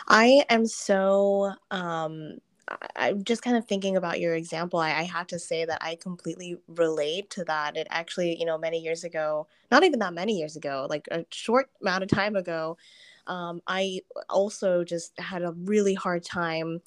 I 0.08 0.43
am 0.49 0.65
so 0.65 1.53
um 1.71 2.39
I'm 2.95 3.23
just 3.23 3.41
kind 3.41 3.58
of 3.58 3.65
thinking 3.65 3.97
about 3.97 4.19
your 4.19 4.36
example. 4.36 4.79
I, 4.79 4.89
I, 4.89 5.03
have 5.03 5.27
to 5.27 5.39
say 5.39 5.65
that 5.65 5.79
I 5.82 5.95
completely 5.95 6.58
relate 6.67 7.29
to 7.32 7.43
that. 7.45 7.75
It 7.75 7.88
actually, 7.89 8.38
you 8.39 8.45
know, 8.45 8.58
many 8.58 8.79
years 8.79 9.03
ago, 9.03 9.47
not 9.71 9.84
even 9.84 9.99
that 9.99 10.13
many 10.13 10.38
years 10.38 10.55
ago, 10.55 10.88
like 10.89 11.08
a 11.12 11.25
short 11.32 11.69
amount 11.82 12.03
of 12.03 12.10
time 12.10 12.36
ago, 12.36 12.77
um, 13.27 13.62
I 13.67 14.01
also 14.29 14.84
just 14.84 15.17
had 15.19 15.43
a 15.43 15.51
really 15.51 15.93
hard 15.93 16.23
time 16.23 16.82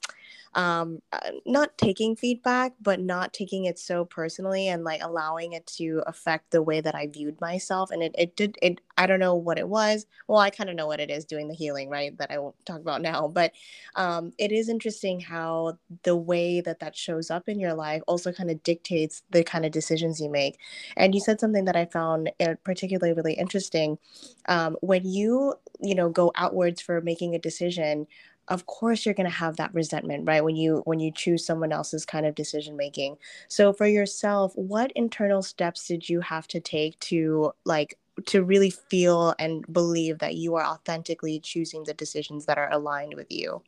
um, 0.54 1.00
uh, 1.12 1.30
not 1.46 1.76
taking 1.78 2.14
feedback, 2.14 2.74
but 2.80 3.00
not 3.00 3.32
taking 3.32 3.64
it 3.64 3.78
so 3.78 4.04
personally 4.04 4.68
and 4.68 4.84
like 4.84 5.02
allowing 5.02 5.52
it 5.54 5.66
to 5.66 6.02
affect 6.06 6.50
the 6.50 6.62
way 6.62 6.80
that 6.80 6.94
I 6.94 7.06
viewed 7.06 7.40
myself. 7.40 7.90
And 7.90 8.02
it, 8.02 8.14
it 8.18 8.36
did, 8.36 8.56
it, 8.60 8.80
I 8.98 9.06
don't 9.06 9.20
know 9.20 9.34
what 9.34 9.58
it 9.58 9.68
was. 9.68 10.06
Well, 10.28 10.38
I 10.38 10.50
kind 10.50 10.68
of 10.68 10.76
know 10.76 10.86
what 10.86 11.00
it 11.00 11.10
is 11.10 11.24
doing 11.24 11.48
the 11.48 11.54
healing, 11.54 11.88
right? 11.88 12.16
That 12.18 12.30
I 12.30 12.38
won't 12.38 12.54
talk 12.66 12.80
about 12.80 13.00
now. 13.02 13.28
But 13.28 13.52
um, 13.96 14.32
it 14.38 14.52
is 14.52 14.68
interesting 14.68 15.20
how 15.20 15.78
the 16.02 16.16
way 16.16 16.60
that 16.60 16.80
that 16.80 16.96
shows 16.96 17.30
up 17.30 17.48
in 17.48 17.58
your 17.58 17.74
life 17.74 18.02
also 18.06 18.32
kind 18.32 18.50
of 18.50 18.62
dictates 18.62 19.22
the 19.30 19.42
kind 19.42 19.64
of 19.64 19.72
decisions 19.72 20.20
you 20.20 20.30
make. 20.30 20.58
And 20.96 21.14
you 21.14 21.20
said 21.20 21.40
something 21.40 21.64
that 21.64 21.76
I 21.76 21.86
found 21.86 22.30
uh, 22.40 22.54
particularly 22.64 23.14
really 23.14 23.34
interesting. 23.34 23.98
Um, 24.46 24.76
when 24.80 25.06
you, 25.06 25.54
you 25.80 25.94
know, 25.94 26.10
go 26.10 26.32
outwards 26.36 26.82
for 26.82 27.00
making 27.00 27.34
a 27.34 27.38
decision, 27.38 28.06
of 28.48 28.66
course 28.66 29.04
you're 29.04 29.14
going 29.14 29.28
to 29.28 29.30
have 29.30 29.56
that 29.56 29.72
resentment 29.74 30.26
right 30.26 30.44
when 30.44 30.56
you 30.56 30.82
when 30.84 31.00
you 31.00 31.10
choose 31.10 31.44
someone 31.44 31.72
else's 31.72 32.04
kind 32.04 32.26
of 32.26 32.34
decision 32.34 32.76
making 32.76 33.16
so 33.48 33.72
for 33.72 33.86
yourself 33.86 34.52
what 34.56 34.92
internal 34.92 35.42
steps 35.42 35.86
did 35.86 36.08
you 36.08 36.20
have 36.20 36.46
to 36.46 36.60
take 36.60 36.98
to 36.98 37.52
like 37.64 37.98
to 38.26 38.42
really 38.42 38.70
feel 38.70 39.34
and 39.38 39.64
believe 39.72 40.18
that 40.18 40.34
you 40.34 40.54
are 40.54 40.64
authentically 40.64 41.40
choosing 41.40 41.84
the 41.84 41.94
decisions 41.94 42.46
that 42.46 42.58
are 42.58 42.70
aligned 42.72 43.14
with 43.14 43.30
you 43.30 43.62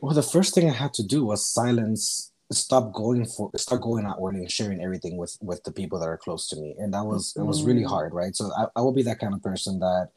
well 0.00 0.14
the 0.14 0.22
first 0.22 0.54
thing 0.54 0.68
i 0.68 0.72
had 0.72 0.94
to 0.94 1.02
do 1.02 1.24
was 1.24 1.44
silence 1.44 2.30
stop 2.52 2.92
going 2.92 3.24
for 3.24 3.50
start 3.56 3.80
going 3.80 4.04
outward 4.04 4.34
and 4.34 4.50
sharing 4.50 4.82
everything 4.82 5.16
with 5.16 5.36
with 5.40 5.62
the 5.64 5.72
people 5.72 5.98
that 5.98 6.08
are 6.08 6.16
close 6.16 6.48
to 6.48 6.56
me 6.56 6.74
and 6.78 6.92
that 6.94 7.04
was 7.04 7.32
mm-hmm. 7.32 7.42
it 7.42 7.44
was 7.44 7.62
really 7.62 7.82
mm. 7.82 7.88
hard 7.88 8.12
right 8.12 8.34
so 8.34 8.50
I, 8.56 8.66
I 8.76 8.80
will 8.80 8.92
be 8.92 9.04
that 9.04 9.20
kind 9.20 9.34
of 9.34 9.42
person 9.42 9.78
that 9.80 10.08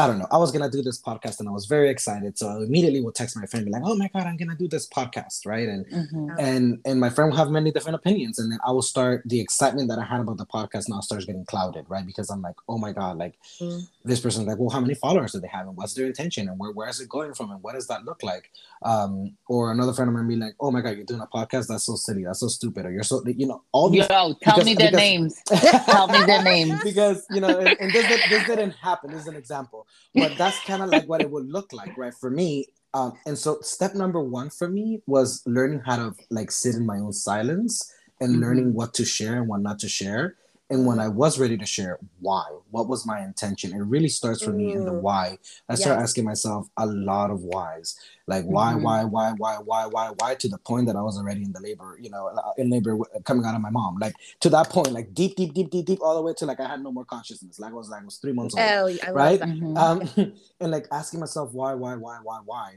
I 0.00 0.06
don't 0.06 0.18
know. 0.18 0.26
I 0.30 0.38
was 0.38 0.50
gonna 0.50 0.70
do 0.70 0.82
this 0.82 1.00
podcast 1.00 1.40
and 1.40 1.48
I 1.48 1.52
was 1.52 1.66
very 1.66 1.90
excited. 1.90 2.38
So 2.38 2.48
I 2.48 2.56
immediately 2.62 3.00
would 3.00 3.14
text 3.14 3.36
my 3.36 3.46
friend, 3.46 3.66
be 3.66 3.70
like, 3.70 3.82
"Oh 3.84 3.96
my 3.96 4.08
god, 4.08 4.26
I'm 4.26 4.36
gonna 4.36 4.56
do 4.56 4.66
this 4.66 4.88
podcast, 4.88 5.46
right?" 5.46 5.68
And 5.68 5.86
mm-hmm. 5.86 6.30
and 6.38 6.80
and 6.84 6.98
my 6.98 7.10
friend 7.10 7.30
will 7.30 7.36
have 7.38 7.50
many 7.50 7.70
different 7.70 7.96
opinions, 7.96 8.38
and 8.38 8.50
then 8.50 8.58
I 8.66 8.72
will 8.72 8.82
start 8.82 9.22
the 9.26 9.40
excitement 9.40 9.88
that 9.90 9.98
I 9.98 10.04
had 10.04 10.20
about 10.20 10.38
the 10.38 10.46
podcast 10.46 10.88
now 10.88 11.00
starts 11.00 11.26
getting 11.26 11.44
clouded, 11.44 11.84
right? 11.88 12.06
Because 12.06 12.30
I'm 12.30 12.40
like, 12.40 12.56
"Oh 12.68 12.78
my 12.78 12.92
god, 12.92 13.18
like 13.18 13.34
mm. 13.60 13.86
this 14.04 14.20
person's 14.20 14.46
like, 14.46 14.58
well, 14.58 14.70
how 14.70 14.80
many 14.80 14.94
followers 14.94 15.32
do 15.32 15.40
they 15.40 15.48
have, 15.48 15.66
and 15.66 15.76
what's 15.76 15.94
their 15.94 16.06
intention, 16.06 16.48
and 16.48 16.58
where 16.58 16.72
where 16.72 16.88
is 16.88 17.00
it 17.00 17.08
going 17.08 17.34
from, 17.34 17.50
and 17.50 17.62
what 17.62 17.74
does 17.74 17.86
that 17.88 18.04
look 18.04 18.22
like?" 18.22 18.50
Um, 18.82 19.36
or 19.48 19.70
another 19.70 19.92
friend 19.92 20.08
of 20.08 20.14
mine 20.14 20.28
be 20.28 20.36
like, 20.36 20.54
"Oh 20.60 20.70
my 20.70 20.80
god, 20.80 20.96
you're 20.96 21.04
doing 21.04 21.20
a 21.20 21.26
podcast? 21.26 21.66
That's 21.68 21.84
so 21.84 21.96
silly. 21.96 22.24
That's 22.24 22.40
so 22.40 22.48
stupid." 22.48 22.86
Or 22.86 22.90
you're 22.90 23.02
so 23.02 23.22
you 23.26 23.46
know 23.46 23.62
all 23.72 23.90
these. 23.90 24.06
Yo, 24.08 24.08
tell 24.08 24.34
because, 24.34 24.64
me 24.64 24.74
their 24.74 24.90
because, 24.90 24.96
names. 24.96 25.42
tell 25.86 26.08
me 26.08 26.24
their 26.24 26.42
names. 26.54 26.82
Because 26.82 27.26
you 27.30 27.40
know, 27.40 27.58
and, 27.58 27.76
and 27.80 27.92
this, 27.92 28.06
this 28.28 28.46
didn't 28.46 28.72
happen. 28.72 29.10
This 29.10 29.22
is 29.22 29.26
an 29.26 29.36
example, 29.36 29.86
but 30.14 30.36
that's 30.36 30.60
kind 30.64 30.82
of 30.82 30.90
like 30.90 31.08
what 31.08 31.20
it 31.20 31.30
would 31.30 31.48
look 31.48 31.72
like, 31.72 31.96
right? 31.96 32.14
For 32.14 32.30
me, 32.30 32.66
um, 32.94 33.12
and 33.26 33.38
so 33.38 33.58
step 33.60 33.94
number 33.94 34.20
one 34.20 34.50
for 34.50 34.68
me 34.68 35.02
was 35.06 35.42
learning 35.46 35.82
how 35.84 35.96
to 35.96 36.14
like 36.30 36.50
sit 36.50 36.74
in 36.74 36.84
my 36.84 36.98
own 36.98 37.12
silence 37.12 37.92
and 38.20 38.32
mm-hmm. 38.32 38.42
learning 38.42 38.74
what 38.74 38.94
to 38.94 39.04
share 39.04 39.36
and 39.36 39.48
what 39.48 39.60
not 39.60 39.78
to 39.80 39.88
share. 39.88 40.36
And 40.70 40.86
when 40.86 41.00
I 41.00 41.08
was 41.08 41.40
ready 41.40 41.58
to 41.58 41.66
share, 41.66 41.98
why? 42.20 42.44
What 42.70 42.88
was 42.88 43.04
my 43.04 43.24
intention? 43.24 43.72
It 43.74 43.82
really 43.82 44.08
starts 44.08 44.42
for 44.42 44.52
mm. 44.52 44.56
me 44.56 44.72
in 44.72 44.84
the 44.84 44.92
why. 44.92 45.36
I 45.68 45.74
start 45.74 45.98
yes. 45.98 46.10
asking 46.10 46.24
myself 46.24 46.68
a 46.76 46.86
lot 46.86 47.32
of 47.32 47.42
whys, 47.42 47.98
like 48.28 48.44
why, 48.44 48.74
mm-hmm. 48.74 48.82
why, 48.82 49.02
why, 49.02 49.32
why, 49.36 49.56
why, 49.56 49.86
why, 49.86 50.12
why, 50.16 50.36
to 50.36 50.48
the 50.48 50.58
point 50.58 50.86
that 50.86 50.94
I 50.94 51.02
was 51.02 51.18
already 51.18 51.42
in 51.42 51.52
the 51.52 51.60
labor, 51.60 51.98
you 52.00 52.08
know, 52.08 52.28
uh, 52.28 52.52
in 52.56 52.70
labor 52.70 52.96
coming 53.24 53.44
out 53.44 53.56
of 53.56 53.60
my 53.60 53.70
mom, 53.70 53.98
like 53.98 54.14
to 54.40 54.48
that 54.50 54.68
point, 54.68 54.92
like 54.92 55.12
deep, 55.12 55.34
deep, 55.34 55.54
deep, 55.54 55.70
deep, 55.70 55.86
deep, 55.86 55.98
all 56.02 56.14
the 56.14 56.22
way 56.22 56.34
to 56.34 56.46
like 56.46 56.60
I 56.60 56.68
had 56.68 56.80
no 56.80 56.92
more 56.92 57.04
consciousness, 57.04 57.58
like 57.58 57.72
I 57.72 57.74
was 57.74 57.88
like 57.88 58.02
I 58.02 58.04
was 58.04 58.18
three 58.18 58.32
months 58.32 58.54
old, 58.56 58.64
oh, 58.64 59.12
right? 59.12 59.40
Mm-hmm. 59.40 59.76
Um, 59.76 60.08
and 60.60 60.70
like 60.70 60.86
asking 60.92 61.18
myself 61.18 61.52
why, 61.52 61.74
why, 61.74 61.96
why, 61.96 62.18
why, 62.22 62.38
why, 62.44 62.74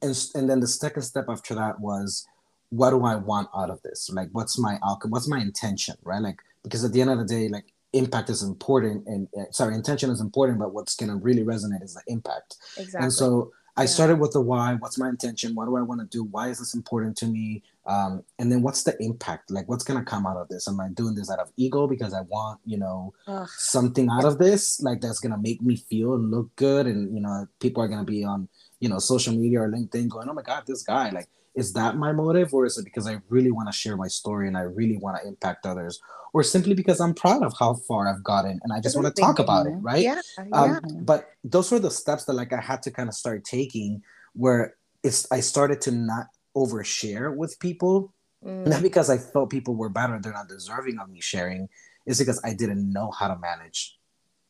and 0.00 0.16
and 0.36 0.48
then 0.48 0.60
the 0.60 0.68
second 0.68 1.02
step 1.02 1.24
after 1.28 1.56
that 1.56 1.80
was 1.80 2.24
what 2.70 2.90
do 2.90 3.04
I 3.04 3.16
want 3.16 3.48
out 3.54 3.70
of 3.70 3.80
this? 3.82 4.10
Like, 4.10 4.28
what's 4.32 4.58
my 4.58 4.78
outcome? 4.84 5.10
What's 5.10 5.28
my 5.28 5.38
intention, 5.38 5.96
right? 6.02 6.20
Like, 6.20 6.40
because 6.66 6.84
at 6.84 6.92
the 6.92 7.00
end 7.00 7.10
of 7.10 7.18
the 7.18 7.24
day, 7.24 7.48
like 7.48 7.72
impact 7.92 8.28
is 8.28 8.42
important 8.42 9.06
and 9.06 9.28
uh, 9.38 9.44
sorry, 9.52 9.74
intention 9.74 10.10
is 10.10 10.20
important, 10.20 10.58
but 10.58 10.74
what's 10.74 10.96
going 10.96 11.10
to 11.10 11.16
really 11.16 11.44
resonate 11.44 11.82
is 11.82 11.94
the 11.94 12.02
impact. 12.08 12.56
Exactly. 12.76 13.04
And 13.04 13.12
so 13.12 13.52
I 13.76 13.82
yeah. 13.82 13.86
started 13.88 14.18
with 14.18 14.32
the 14.32 14.40
why. 14.40 14.74
What's 14.80 14.98
my 14.98 15.08
intention? 15.08 15.54
What 15.54 15.66
do 15.66 15.76
I 15.76 15.82
want 15.82 16.00
to 16.00 16.06
do? 16.06 16.24
Why 16.24 16.48
is 16.48 16.58
this 16.58 16.74
important 16.74 17.16
to 17.18 17.26
me? 17.26 17.62
Um, 17.86 18.22
and 18.38 18.50
then 18.50 18.62
what's 18.62 18.82
the 18.82 19.00
impact? 19.00 19.50
Like, 19.50 19.68
what's 19.68 19.84
gonna 19.84 20.04
come 20.04 20.26
out 20.26 20.36
of 20.36 20.48
this? 20.48 20.66
Am 20.66 20.80
I 20.80 20.88
doing 20.88 21.14
this 21.14 21.30
out 21.30 21.38
of 21.38 21.52
ego 21.56 21.86
because 21.86 22.14
I 22.14 22.22
want, 22.22 22.58
you 22.64 22.78
know, 22.78 23.12
Ugh. 23.28 23.48
something 23.56 24.08
out 24.10 24.24
of 24.24 24.38
this? 24.38 24.80
Like 24.80 25.00
that's 25.00 25.20
gonna 25.20 25.38
make 25.38 25.62
me 25.62 25.76
feel 25.76 26.14
and 26.14 26.30
look 26.30 26.54
good, 26.56 26.86
and 26.86 27.14
you 27.14 27.20
know, 27.20 27.46
people 27.60 27.82
are 27.82 27.88
gonna 27.88 28.04
be 28.04 28.24
on, 28.24 28.48
you 28.80 28.88
know, 28.88 28.98
social 28.98 29.34
media 29.34 29.60
or 29.60 29.70
LinkedIn 29.70 30.08
going, 30.08 30.28
"Oh 30.28 30.34
my 30.34 30.42
God, 30.42 30.64
this 30.66 30.82
guy!" 30.82 31.10
Like, 31.10 31.28
is 31.56 31.72
that 31.72 31.96
my 31.96 32.12
motive, 32.12 32.52
or 32.52 32.66
is 32.66 32.76
it 32.76 32.84
because 32.84 33.08
I 33.08 33.20
really 33.28 33.50
want 33.50 33.68
to 33.68 33.72
share 33.72 33.96
my 33.96 34.08
story 34.08 34.46
and 34.46 34.56
I 34.56 34.62
really 34.62 34.98
want 34.98 35.16
to 35.20 35.26
impact 35.26 35.64
others, 35.64 36.00
or 36.34 36.42
simply 36.42 36.74
because 36.74 37.00
I'm 37.00 37.14
proud 37.14 37.42
of 37.42 37.54
how 37.58 37.74
far 37.74 38.06
I've 38.06 38.22
gotten 38.22 38.60
and 38.62 38.72
I 38.72 38.80
just 38.80 38.94
want 38.94 39.14
to 39.14 39.20
talk 39.20 39.38
about 39.38 39.66
it, 39.66 39.74
right? 39.80 40.02
Yeah, 40.02 40.20
um, 40.52 40.70
yeah. 40.70 40.78
But 41.00 41.30
those 41.42 41.72
were 41.72 41.78
the 41.78 41.90
steps 41.90 42.26
that 42.26 42.34
like 42.34 42.52
I 42.52 42.60
had 42.60 42.82
to 42.82 42.90
kind 42.90 43.08
of 43.08 43.14
start 43.14 43.44
taking 43.44 44.02
where 44.34 44.76
it's 45.02 45.26
I 45.32 45.40
started 45.40 45.80
to 45.82 45.92
not 45.92 46.26
overshare 46.54 47.34
with 47.34 47.58
people, 47.58 48.12
mm. 48.44 48.66
not 48.66 48.82
because 48.82 49.08
I 49.08 49.16
felt 49.16 49.48
people 49.48 49.74
were 49.74 49.88
bad 49.88 50.10
or 50.10 50.20
they're 50.20 50.32
not 50.32 50.48
deserving 50.48 50.98
of 50.98 51.08
me 51.08 51.22
sharing, 51.22 51.70
it's 52.04 52.18
because 52.18 52.40
I 52.44 52.52
didn't 52.52 52.92
know 52.92 53.10
how 53.10 53.28
to 53.28 53.38
manage, 53.38 53.98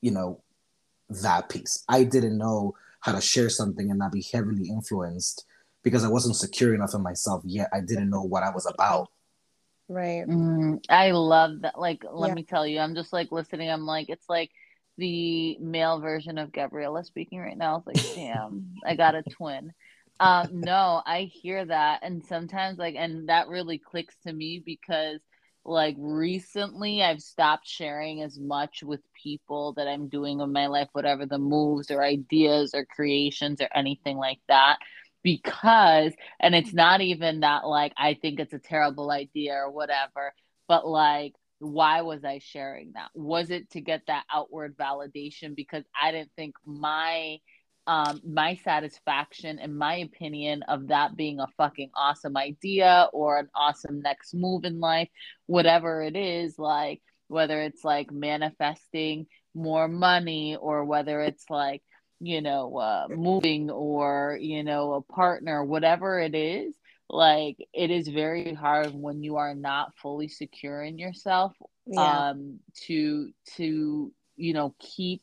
you 0.00 0.10
know, 0.10 0.42
that 1.08 1.48
piece. 1.48 1.84
I 1.88 2.02
didn't 2.02 2.36
know 2.36 2.74
how 3.00 3.12
to 3.12 3.20
share 3.20 3.48
something 3.48 3.90
and 3.90 3.98
not 4.00 4.10
be 4.10 4.26
heavily 4.32 4.68
influenced 4.68 5.44
because 5.86 6.02
I 6.02 6.08
wasn't 6.08 6.34
secure 6.34 6.74
enough 6.74 6.94
in 6.94 7.02
myself 7.04 7.44
yet. 7.46 7.68
I 7.72 7.78
didn't 7.78 8.10
know 8.10 8.20
what 8.20 8.42
I 8.42 8.50
was 8.50 8.66
about. 8.66 9.08
Right. 9.88 10.26
Mm, 10.26 10.84
I 10.90 11.12
love 11.12 11.60
that. 11.60 11.78
Like, 11.78 12.02
let 12.10 12.30
yeah. 12.30 12.34
me 12.34 12.42
tell 12.42 12.66
you, 12.66 12.80
I'm 12.80 12.96
just 12.96 13.12
like 13.12 13.30
listening. 13.30 13.70
I'm 13.70 13.86
like, 13.86 14.08
it's 14.08 14.28
like 14.28 14.50
the 14.98 15.56
male 15.58 16.00
version 16.00 16.38
of 16.38 16.50
Gabriela 16.50 17.04
speaking 17.04 17.38
right 17.38 17.56
now. 17.56 17.84
It's 17.86 17.86
like, 17.86 18.14
damn, 18.16 18.74
I 18.84 18.96
got 18.96 19.14
a 19.14 19.22
twin. 19.22 19.72
Um, 20.18 20.60
no, 20.60 21.02
I 21.06 21.30
hear 21.32 21.64
that. 21.64 22.00
And 22.02 22.24
sometimes, 22.24 22.78
like, 22.78 22.96
and 22.98 23.28
that 23.28 23.46
really 23.46 23.78
clicks 23.78 24.16
to 24.26 24.32
me 24.32 24.60
because, 24.66 25.20
like, 25.64 25.94
recently 26.00 27.00
I've 27.00 27.22
stopped 27.22 27.68
sharing 27.68 28.22
as 28.22 28.40
much 28.40 28.82
with 28.82 29.02
people 29.22 29.74
that 29.74 29.86
I'm 29.86 30.08
doing 30.08 30.40
in 30.40 30.50
my 30.52 30.66
life, 30.66 30.88
whatever 30.94 31.26
the 31.26 31.38
moves 31.38 31.92
or 31.92 32.02
ideas 32.02 32.74
or 32.74 32.84
creations 32.84 33.60
or 33.60 33.68
anything 33.72 34.16
like 34.16 34.40
that 34.48 34.78
because 35.26 36.12
and 36.38 36.54
it's 36.54 36.72
not 36.72 37.00
even 37.00 37.40
that 37.40 37.66
like 37.66 37.92
I 37.98 38.14
think 38.14 38.38
it's 38.38 38.52
a 38.52 38.60
terrible 38.60 39.10
idea 39.10 39.54
or 39.54 39.72
whatever, 39.72 40.32
but 40.68 40.86
like 40.86 41.32
why 41.58 42.02
was 42.02 42.24
I 42.24 42.38
sharing 42.38 42.92
that? 42.92 43.08
Was 43.12 43.50
it 43.50 43.68
to 43.70 43.80
get 43.80 44.02
that 44.06 44.22
outward 44.32 44.76
validation 44.76 45.56
because 45.56 45.82
I 46.00 46.12
didn't 46.12 46.30
think 46.36 46.54
my 46.64 47.38
um 47.88 48.20
my 48.24 48.54
satisfaction 48.54 49.58
and 49.58 49.76
my 49.76 49.96
opinion 49.96 50.62
of 50.68 50.88
that 50.88 51.16
being 51.16 51.40
a 51.40 51.48
fucking 51.56 51.90
awesome 51.96 52.36
idea 52.36 53.08
or 53.12 53.38
an 53.40 53.48
awesome 53.52 54.02
next 54.02 54.32
move 54.32 54.64
in 54.64 54.78
life, 54.78 55.08
whatever 55.46 56.02
it 56.02 56.14
is, 56.14 56.56
like 56.56 57.02
whether 57.26 57.60
it's 57.62 57.82
like 57.82 58.12
manifesting 58.12 59.26
more 59.56 59.88
money 59.88 60.54
or 60.54 60.84
whether 60.84 61.20
it's 61.20 61.46
like 61.50 61.82
you 62.20 62.40
know, 62.40 62.76
uh, 62.78 63.06
moving 63.10 63.70
or, 63.70 64.38
you 64.40 64.64
know, 64.64 64.94
a 64.94 65.02
partner, 65.02 65.64
whatever 65.64 66.18
it 66.18 66.34
is, 66.34 66.74
like 67.08 67.56
it 67.72 67.90
is 67.90 68.08
very 68.08 68.54
hard 68.54 68.92
when 68.92 69.22
you 69.22 69.36
are 69.36 69.54
not 69.54 69.96
fully 69.96 70.28
secure 70.28 70.82
in 70.82 70.98
yourself 70.98 71.52
yeah. 71.86 72.30
um 72.30 72.58
to 72.74 73.30
to 73.56 74.12
you 74.36 74.52
know 74.52 74.74
keep 74.80 75.22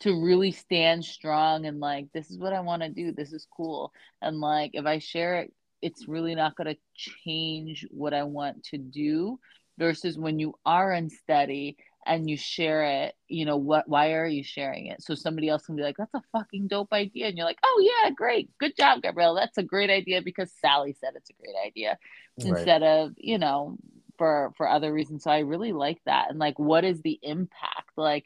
to 0.00 0.22
really 0.22 0.50
stand 0.50 1.04
strong 1.04 1.66
and 1.66 1.80
like 1.80 2.06
this 2.12 2.30
is 2.30 2.38
what 2.38 2.52
I 2.52 2.60
want 2.60 2.82
to 2.82 2.88
do 2.88 3.12
this 3.12 3.32
is 3.32 3.46
cool 3.56 3.92
and 4.20 4.40
like 4.40 4.72
if 4.74 4.86
I 4.86 4.98
share 4.98 5.36
it 5.36 5.52
it's 5.80 6.08
really 6.08 6.34
not 6.34 6.56
going 6.56 6.74
to 6.74 6.80
change 6.94 7.86
what 7.90 8.14
I 8.14 8.24
want 8.24 8.64
to 8.64 8.78
do 8.78 9.38
versus 9.78 10.18
when 10.18 10.38
you 10.38 10.54
are 10.64 10.92
unsteady 10.92 11.76
and 12.06 12.28
you 12.28 12.36
share 12.36 12.84
it, 12.84 13.14
you 13.28 13.44
know, 13.44 13.56
what 13.56 13.88
why 13.88 14.12
are 14.12 14.26
you 14.26 14.42
sharing 14.42 14.86
it? 14.86 15.02
So 15.02 15.14
somebody 15.14 15.48
else 15.48 15.66
can 15.66 15.76
be 15.76 15.82
like, 15.82 15.96
That's 15.96 16.14
a 16.14 16.22
fucking 16.32 16.68
dope 16.68 16.92
idea. 16.92 17.26
And 17.26 17.36
you're 17.36 17.46
like, 17.46 17.60
Oh 17.64 17.82
yeah, 17.82 18.10
great. 18.10 18.50
Good 18.58 18.76
job, 18.76 19.02
Gabrielle. 19.02 19.34
That's 19.34 19.58
a 19.58 19.62
great 19.62 19.90
idea 19.90 20.22
because 20.22 20.52
Sally 20.60 20.96
said 21.00 21.14
it's 21.16 21.30
a 21.30 21.34
great 21.34 21.56
idea. 21.64 21.98
Right. 22.38 22.48
Instead 22.48 22.82
of, 22.82 23.12
you 23.16 23.38
know, 23.38 23.76
for 24.18 24.52
for 24.56 24.68
other 24.68 24.92
reasons. 24.92 25.24
So 25.24 25.30
I 25.30 25.40
really 25.40 25.72
like 25.72 26.00
that. 26.06 26.30
And 26.30 26.38
like 26.38 26.58
what 26.58 26.84
is 26.84 27.00
the 27.02 27.18
impact? 27.22 27.90
Like, 27.96 28.24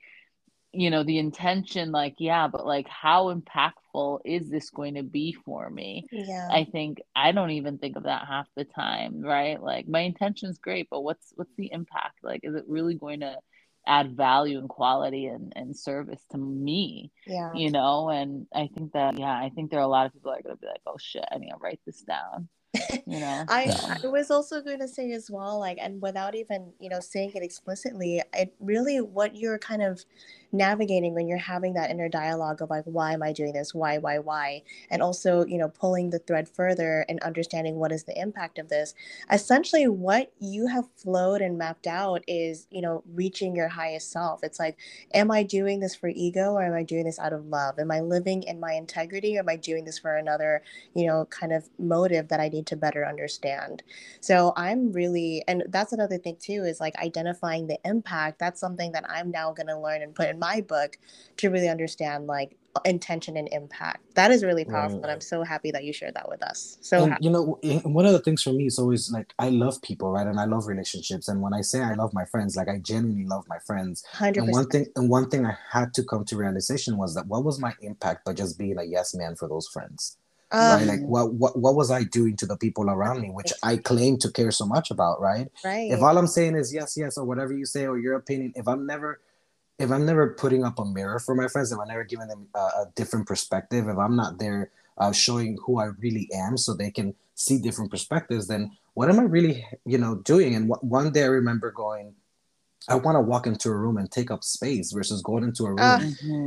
you 0.72 0.90
know, 0.90 1.02
the 1.02 1.18
intention, 1.18 1.92
like, 1.92 2.16
yeah, 2.18 2.46
but 2.46 2.66
like 2.66 2.88
how 2.88 3.34
impactful 3.34 4.20
is 4.24 4.50
this 4.50 4.70
going 4.70 4.94
to 4.94 5.02
be 5.02 5.32
for 5.44 5.70
me? 5.70 6.06
Yeah. 6.12 6.48
I 6.50 6.64
think 6.64 7.00
I 7.16 7.32
don't 7.32 7.52
even 7.52 7.78
think 7.78 7.96
of 7.96 8.04
that 8.04 8.26
half 8.28 8.48
the 8.56 8.64
time, 8.64 9.22
right? 9.22 9.62
Like 9.62 9.88
my 9.88 10.00
intention 10.00 10.50
is 10.50 10.58
great, 10.58 10.88
but 10.90 11.00
what's 11.00 11.32
what's 11.36 11.54
the 11.56 11.70
impact? 11.72 12.18
Like, 12.22 12.40
is 12.42 12.54
it 12.54 12.64
really 12.68 12.94
going 12.94 13.20
to 13.20 13.36
add 13.88 14.16
value 14.16 14.58
and 14.58 14.68
quality 14.68 15.26
and, 15.26 15.52
and 15.56 15.76
service 15.76 16.20
to 16.30 16.38
me 16.38 17.10
yeah. 17.26 17.50
you 17.54 17.70
know? 17.70 18.10
And 18.10 18.46
i 18.54 18.68
think 18.74 18.92
that 18.92 19.18
yeah 19.18 19.32
i 19.32 19.50
think 19.54 19.70
there 19.70 19.80
are 19.80 19.84
a 19.84 19.88
lot 19.88 20.06
of 20.06 20.12
people 20.12 20.30
that 20.30 20.40
are 20.40 20.42
going 20.42 20.56
to 20.56 20.60
be 20.60 20.66
like 20.66 20.82
oh 20.86 20.96
shit 20.98 21.24
i 21.32 21.38
need 21.38 21.50
to 21.50 21.56
write 21.60 21.80
this 21.86 22.02
down 22.02 22.48
you 23.06 23.20
know? 23.20 23.44
I, 23.48 23.98
I 24.04 24.06
was 24.06 24.30
also 24.30 24.60
going 24.60 24.80
to 24.80 24.88
say 24.88 25.12
as 25.12 25.30
well 25.30 25.58
like 25.58 25.78
and 25.80 26.00
without 26.02 26.34
even 26.34 26.72
you 26.78 26.88
know 26.88 27.00
saying 27.00 27.32
it 27.34 27.42
explicitly 27.42 28.22
it 28.34 28.54
really 28.60 29.00
what 29.00 29.36
you're 29.36 29.58
kind 29.58 29.82
of 29.82 30.04
navigating 30.52 31.14
when 31.14 31.28
you're 31.28 31.38
having 31.38 31.74
that 31.74 31.90
inner 31.90 32.08
dialogue 32.08 32.62
of 32.62 32.70
like 32.70 32.84
why 32.84 33.12
am 33.12 33.22
i 33.22 33.32
doing 33.32 33.52
this? 33.52 33.74
Why 33.74 33.98
why 33.98 34.18
why? 34.18 34.62
And 34.90 35.02
also 35.02 35.44
you 35.44 35.58
know 35.58 35.68
pulling 35.68 36.10
the 36.10 36.18
thread 36.20 36.48
further 36.48 37.04
and 37.08 37.20
understanding 37.20 37.76
what 37.76 37.92
is 37.92 38.04
the 38.04 38.18
impact 38.18 38.58
of 38.58 38.68
this. 38.68 38.94
Essentially 39.30 39.88
what 39.88 40.32
you 40.40 40.66
have 40.68 40.86
flowed 40.96 41.42
and 41.42 41.58
mapped 41.58 41.86
out 41.86 42.24
is 42.26 42.66
you 42.70 42.80
know 42.80 43.02
reaching 43.14 43.54
your 43.54 43.68
highest 43.68 44.10
self. 44.10 44.40
It's 44.42 44.58
like 44.58 44.78
am 45.12 45.30
i 45.30 45.42
doing 45.42 45.80
this 45.80 45.94
for 45.94 46.08
ego 46.08 46.52
or 46.52 46.62
am 46.64 46.74
i 46.74 46.82
doing 46.82 47.04
this 47.04 47.18
out 47.18 47.32
of 47.32 47.46
love? 47.46 47.78
Am 47.78 47.90
i 47.90 48.00
living 48.00 48.42
in 48.44 48.58
my 48.60 48.72
integrity 48.72 49.36
or 49.36 49.40
am 49.40 49.48
i 49.48 49.56
doing 49.56 49.84
this 49.84 49.98
for 49.98 50.16
another 50.16 50.62
you 50.94 51.06
know 51.06 51.26
kind 51.26 51.52
of 51.52 51.68
motive 51.78 52.28
that 52.28 52.40
i 52.40 52.48
need 52.48 52.66
to 52.68 52.76
better 52.76 53.06
understand? 53.06 53.82
So 54.20 54.52
i'm 54.56 54.92
really 54.92 55.44
and 55.46 55.64
that's 55.68 55.92
another 55.92 56.18
thing 56.18 56.36
too 56.40 56.64
is 56.64 56.80
like 56.80 56.96
identifying 56.96 57.66
the 57.66 57.78
impact. 57.84 58.38
That's 58.38 58.60
something 58.60 58.92
that 58.92 59.04
i'm 59.10 59.30
now 59.30 59.52
going 59.52 59.66
to 59.66 59.78
learn 59.78 60.02
and 60.02 60.14
put 60.14 60.28
in 60.28 60.37
my 60.38 60.60
book 60.60 60.98
to 61.38 61.50
really 61.50 61.68
understand 61.68 62.26
like 62.26 62.56
intention 62.84 63.36
and 63.36 63.48
impact. 63.52 64.14
That 64.14 64.30
is 64.30 64.44
really 64.44 64.64
powerful, 64.64 64.98
right. 64.98 65.04
and 65.04 65.12
I'm 65.12 65.20
so 65.20 65.42
happy 65.42 65.70
that 65.70 65.84
you 65.84 65.92
shared 65.92 66.14
that 66.14 66.28
with 66.28 66.42
us. 66.42 66.78
So 66.80 67.04
and, 67.04 67.16
you 67.20 67.30
know, 67.30 67.58
one 67.84 68.06
of 68.06 68.12
the 68.12 68.18
things 68.18 68.42
for 68.42 68.52
me 68.52 68.66
is 68.66 68.78
always 68.78 69.10
like 69.10 69.32
I 69.38 69.50
love 69.50 69.80
people, 69.82 70.10
right, 70.10 70.26
and 70.26 70.38
I 70.38 70.44
love 70.44 70.66
relationships. 70.66 71.28
And 71.28 71.40
when 71.40 71.54
I 71.54 71.60
say 71.60 71.80
I 71.80 71.94
love 71.94 72.12
my 72.12 72.24
friends, 72.24 72.56
like 72.56 72.68
I 72.68 72.78
genuinely 72.78 73.24
love 73.24 73.44
my 73.48 73.58
friends. 73.58 74.04
100%. 74.14 74.36
And 74.36 74.52
one 74.52 74.66
thing, 74.68 74.86
and 74.96 75.08
one 75.08 75.28
thing 75.30 75.46
I 75.46 75.56
had 75.70 75.94
to 75.94 76.04
come 76.04 76.24
to 76.26 76.36
realization 76.36 76.96
was 76.96 77.14
that 77.14 77.26
what 77.26 77.44
was 77.44 77.58
my 77.58 77.72
impact 77.80 78.24
by 78.24 78.32
just 78.32 78.58
being 78.58 78.78
a 78.78 78.84
yes 78.84 79.14
man 79.14 79.36
for 79.36 79.48
those 79.48 79.68
friends. 79.68 80.16
Um, 80.50 80.78
right? 80.78 80.86
Like 80.86 81.00
what, 81.00 81.34
what 81.34 81.58
what 81.58 81.74
was 81.74 81.90
I 81.90 82.04
doing 82.04 82.34
to 82.36 82.46
the 82.46 82.56
people 82.56 82.88
around 82.88 83.20
me, 83.20 83.28
which 83.28 83.52
I 83.62 83.76
claim 83.76 84.16
to 84.18 84.32
care 84.32 84.50
so 84.50 84.64
much 84.64 84.90
about, 84.90 85.20
right? 85.20 85.48
Right. 85.62 85.90
If 85.90 86.00
all 86.00 86.16
I'm 86.16 86.26
saying 86.26 86.56
is 86.56 86.72
yes, 86.72 86.96
yes, 86.96 87.18
or 87.18 87.26
whatever 87.26 87.52
you 87.52 87.66
say, 87.66 87.86
or 87.86 87.98
your 87.98 88.14
opinion, 88.14 88.54
if 88.56 88.66
I'm 88.66 88.86
never 88.86 89.20
if 89.78 89.90
I'm 89.90 90.04
never 90.04 90.34
putting 90.34 90.64
up 90.64 90.78
a 90.78 90.84
mirror 90.84 91.18
for 91.18 91.34
my 91.34 91.48
friends, 91.48 91.72
if 91.72 91.78
I'm 91.78 91.88
never 91.88 92.04
giving 92.04 92.28
them 92.28 92.48
a, 92.54 92.58
a 92.58 92.92
different 92.96 93.26
perspective, 93.26 93.88
if 93.88 93.96
I'm 93.96 94.16
not 94.16 94.38
there 94.38 94.70
uh, 94.98 95.12
showing 95.12 95.56
who 95.64 95.78
I 95.78 95.86
really 96.00 96.28
am 96.34 96.56
so 96.56 96.74
they 96.74 96.90
can 96.90 97.14
see 97.34 97.58
different 97.60 97.90
perspectives, 97.90 98.48
then 98.48 98.72
what 98.94 99.08
am 99.08 99.20
I 99.20 99.24
really, 99.24 99.64
you 99.86 99.98
know, 99.98 100.16
doing? 100.16 100.56
And 100.56 100.68
w- 100.68 100.88
one 100.88 101.12
day 101.12 101.22
I 101.22 101.26
remember 101.26 101.70
going, 101.70 102.14
I 102.88 102.96
want 102.96 103.16
to 103.16 103.20
walk 103.20 103.46
into 103.46 103.68
a 103.68 103.76
room 103.76 103.98
and 103.98 104.10
take 104.10 104.30
up 104.30 104.42
space 104.42 104.92
versus 104.92 105.22
going 105.22 105.44
into 105.44 105.66
a 105.66 105.72
room 105.72 105.78
uh, 105.78 106.00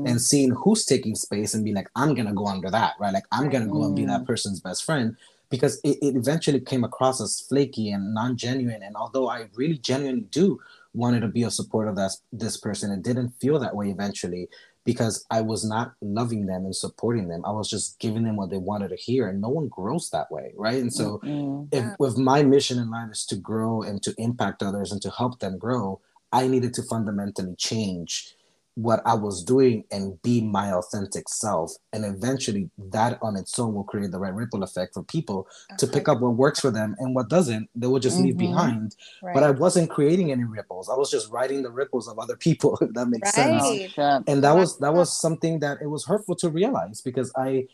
and 0.08 0.20
seeing 0.20 0.52
who's 0.52 0.86
taking 0.86 1.16
space 1.16 1.54
and 1.54 1.64
be 1.64 1.72
like, 1.72 1.88
I'm 1.96 2.14
gonna 2.16 2.34
go 2.34 2.48
under 2.48 2.70
that, 2.70 2.96
right? 3.00 3.14
Like 3.14 3.26
I'm 3.32 3.50
gonna 3.50 3.68
go 3.68 3.84
and 3.84 3.96
be 3.96 4.06
that 4.06 4.26
person's 4.26 4.60
best 4.60 4.84
friend 4.84 5.16
because 5.50 5.80
it, 5.84 5.98
it 6.02 6.16
eventually 6.16 6.60
came 6.60 6.84
across 6.84 7.22
as 7.22 7.42
flaky 7.42 7.92
and 7.92 8.14
non-genuine. 8.14 8.82
And 8.82 8.96
although 8.96 9.30
I 9.30 9.50
really 9.54 9.78
genuinely 9.78 10.24
do 10.32 10.60
wanted 10.94 11.22
to 11.22 11.28
be 11.28 11.44
a 11.44 11.52
support 11.52 11.88
of 11.88 11.96
that 11.96 12.12
this 12.32 12.58
person 12.58 12.92
and 12.92 13.04
didn't 13.04 13.30
feel 13.40 13.60
that 13.60 13.76
way 13.76 13.90
eventually 13.90 14.50
because 14.84 15.26
I 15.30 15.42
was 15.42 15.64
not 15.64 15.94
loving 16.02 16.48
them 16.48 16.66
and 16.66 16.76
supporting 16.76 17.28
them. 17.28 17.46
I 17.46 17.52
was 17.52 17.70
just 17.70 18.00
giving 18.00 18.24
them 18.24 18.36
what 18.36 18.50
they 18.50 18.58
wanted 18.58 18.90
to 18.90 18.96
hear, 18.96 19.28
and 19.28 19.40
no 19.40 19.50
one 19.50 19.68
grows 19.68 20.10
that 20.10 20.32
way, 20.32 20.54
right? 20.56 20.82
And 20.82 20.92
so, 20.92 21.20
mm-hmm. 21.24 21.66
if 21.72 21.96
if 22.00 22.18
my 22.18 22.44
mission 22.44 22.80
in 22.80 22.90
life 22.90 23.12
is 23.12 23.26
to 23.28 23.36
grow 23.36 23.84
and 23.84 24.02
to 24.04 24.14
impact 24.18 24.64
others 24.64 24.92
and 24.92 25.02
to 25.04 25.12
help 25.12 25.40
them 25.40 25.58
grow, 25.58 26.02
I 26.32 26.48
needed 26.48 26.74
to 26.76 26.84
fundamentally 26.84 27.56
change 27.58 28.36
what 28.76 29.02
I 29.06 29.16
was 29.16 29.44
doing 29.44 29.84
and 29.92 30.22
be 30.22 30.42
my 30.42 30.72
authentic 30.72 31.28
self. 31.28 31.74
And 31.92 32.06
eventually, 32.06 32.70
that 32.78 33.20
on 33.22 33.36
its 33.36 33.58
own 33.60 33.74
will 33.74 33.84
create 33.84 34.12
the 34.12 34.20
right 34.20 34.34
ripple 34.34 34.64
effect 34.64 34.94
for 34.94 35.04
people 35.04 35.48
okay. 35.72 35.78
to 35.78 35.88
pick 35.88 36.08
up 36.08 36.22
what 36.22 36.36
works 36.36 36.60
for 36.60 36.72
them 36.72 36.96
and 37.00 37.14
what 37.14 37.30
doesn't, 37.30 37.70
they 37.76 37.88
will 37.88 38.00
just 38.00 38.18
mm-hmm. 38.18 38.28
leave 38.28 38.38
behind. 38.38 38.96
Right. 39.22 39.34
But 39.34 39.44
I 39.44 39.52
wasn't 39.52 39.90
creating 39.90 40.32
any 40.32 40.46
ripples. 40.46 40.90
I 40.90 40.96
was 40.96 41.12
just 41.12 41.30
riding 41.32 41.64
the 41.64 41.72
ripples 41.72 42.08
of 42.08 42.18
other 42.18 42.36
people, 42.38 42.78
if 42.82 42.94
that 42.94 43.08
makes 43.08 43.38
right. 43.38 43.60
sense. 43.60 43.94
And 44.28 44.44
that 44.44 44.56
was 44.56 44.78
that 44.80 44.94
was 44.94 45.20
something 45.20 45.60
that 45.60 45.80
it 45.82 45.88
was 45.88 46.06
hurtful 46.06 46.36
to 46.38 46.50
realize 46.50 47.02
because 47.02 47.32
I 47.36 47.68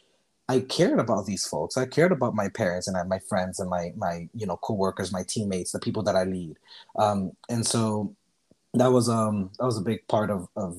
I 0.49 0.61
cared 0.61 0.99
about 0.99 1.25
these 1.25 1.45
folks. 1.45 1.77
I 1.77 1.85
cared 1.85 2.11
about 2.11 2.33
my 2.33 2.47
parents 2.49 2.87
and 2.87 3.09
my 3.09 3.19
friends 3.19 3.59
and 3.59 3.69
my 3.69 3.91
my 3.95 4.27
you 4.33 4.45
know 4.45 4.57
coworkers, 4.57 5.11
my 5.11 5.23
teammates, 5.27 5.71
the 5.71 5.79
people 5.79 6.03
that 6.03 6.15
I 6.15 6.23
lead. 6.23 6.57
Um, 6.97 7.33
and 7.49 7.65
so 7.65 8.15
that 8.73 8.91
was 8.91 9.09
um 9.09 9.51
that 9.59 9.65
was 9.65 9.77
a 9.77 9.83
big 9.83 10.07
part 10.07 10.29
of 10.29 10.47
of 10.55 10.77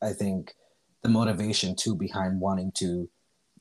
I 0.00 0.12
think 0.12 0.54
the 1.02 1.08
motivation 1.08 1.74
too 1.74 1.94
behind 1.94 2.40
wanting 2.40 2.72
to 2.76 3.08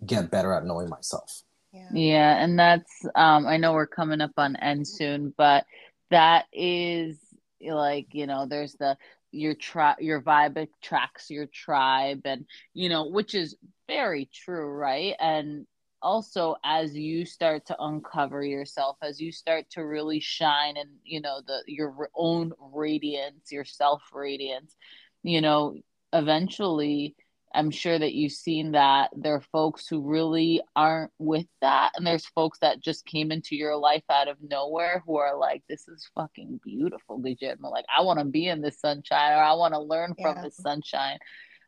get 0.05 0.31
better 0.31 0.53
at 0.53 0.65
knowing 0.65 0.89
myself. 0.89 1.43
Yeah. 1.73 1.89
yeah, 1.93 2.43
and 2.43 2.59
that's 2.59 3.05
um 3.15 3.47
I 3.47 3.57
know 3.57 3.73
we're 3.73 3.87
coming 3.87 4.21
up 4.21 4.31
on 4.37 4.55
end 4.57 4.87
soon, 4.87 5.33
but 5.37 5.65
that 6.09 6.45
is 6.51 7.17
like, 7.61 8.07
you 8.11 8.27
know, 8.27 8.45
there's 8.45 8.73
the 8.73 8.97
your 9.31 9.53
tribe 9.53 9.97
your 9.99 10.21
vibe 10.21 10.57
attracts 10.57 11.29
your 11.29 11.45
tribe 11.47 12.21
and 12.25 12.45
you 12.73 12.89
know, 12.89 13.07
which 13.07 13.33
is 13.33 13.55
very 13.87 14.29
true, 14.33 14.67
right? 14.69 15.15
And 15.19 15.65
also 16.01 16.55
as 16.63 16.95
you 16.95 17.25
start 17.25 17.65
to 17.65 17.75
uncover 17.79 18.43
yourself 18.43 18.97
as 19.01 19.19
you 19.19 19.31
start 19.31 19.65
to 19.69 19.85
really 19.85 20.19
shine 20.19 20.77
and 20.77 20.89
you 21.03 21.21
know 21.21 21.41
the 21.45 21.61
your 21.67 22.09
own 22.15 22.51
radiance 22.73 23.51
your 23.51 23.65
self 23.65 24.01
radiance 24.13 24.75
you 25.23 25.41
know 25.41 25.75
eventually 26.13 27.15
i'm 27.53 27.69
sure 27.69 27.99
that 27.99 28.13
you've 28.13 28.31
seen 28.31 28.71
that 28.71 29.09
there 29.15 29.35
are 29.35 29.43
folks 29.51 29.87
who 29.87 30.01
really 30.01 30.61
aren't 30.75 31.11
with 31.19 31.45
that 31.61 31.91
and 31.95 32.05
there's 32.05 32.25
folks 32.27 32.59
that 32.59 32.79
just 32.79 33.05
came 33.05 33.31
into 33.31 33.55
your 33.55 33.77
life 33.77 34.03
out 34.09 34.27
of 34.27 34.37
nowhere 34.41 35.03
who 35.05 35.17
are 35.17 35.37
like 35.37 35.63
this 35.69 35.87
is 35.87 36.09
fucking 36.15 36.59
beautiful 36.63 37.17
Guillermo. 37.17 37.69
like 37.69 37.85
i 37.95 38.01
want 38.01 38.19
to 38.19 38.25
be 38.25 38.47
in 38.47 38.61
this 38.61 38.79
sunshine 38.79 39.33
or 39.33 39.43
i 39.43 39.53
want 39.53 39.73
to 39.73 39.79
learn 39.79 40.15
from 40.19 40.37
yeah. 40.37 40.41
this 40.41 40.57
sunshine 40.57 41.19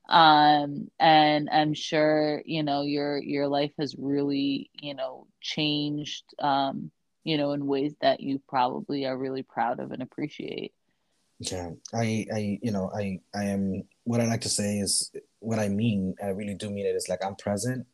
um 0.09 0.89
and 0.99 1.49
i'm 1.49 1.73
sure 1.73 2.41
you 2.45 2.61
know 2.63 2.81
your 2.81 3.21
your 3.21 3.47
life 3.47 3.71
has 3.79 3.95
really 3.97 4.69
you 4.73 4.93
know 4.93 5.27
changed 5.41 6.25
um 6.39 6.91
you 7.23 7.37
know 7.37 7.53
in 7.53 7.65
ways 7.65 7.93
that 8.01 8.19
you 8.19 8.41
probably 8.49 9.05
are 9.05 9.17
really 9.17 9.43
proud 9.43 9.79
of 9.79 9.91
and 9.91 10.01
appreciate. 10.03 10.73
Yeah 11.39 11.71
i 11.93 12.25
i 12.33 12.59
you 12.61 12.71
know 12.71 12.91
i 12.93 13.19
i 13.33 13.45
am 13.45 13.83
what 14.03 14.21
i 14.21 14.25
like 14.25 14.41
to 14.41 14.49
say 14.49 14.77
is 14.77 15.11
what 15.39 15.59
i 15.59 15.67
mean 15.67 16.15
i 16.23 16.27
really 16.27 16.53
do 16.53 16.69
mean 16.69 16.85
it 16.85 16.95
is 16.95 17.09
like 17.09 17.23
i'm 17.25 17.35
present 17.35 17.85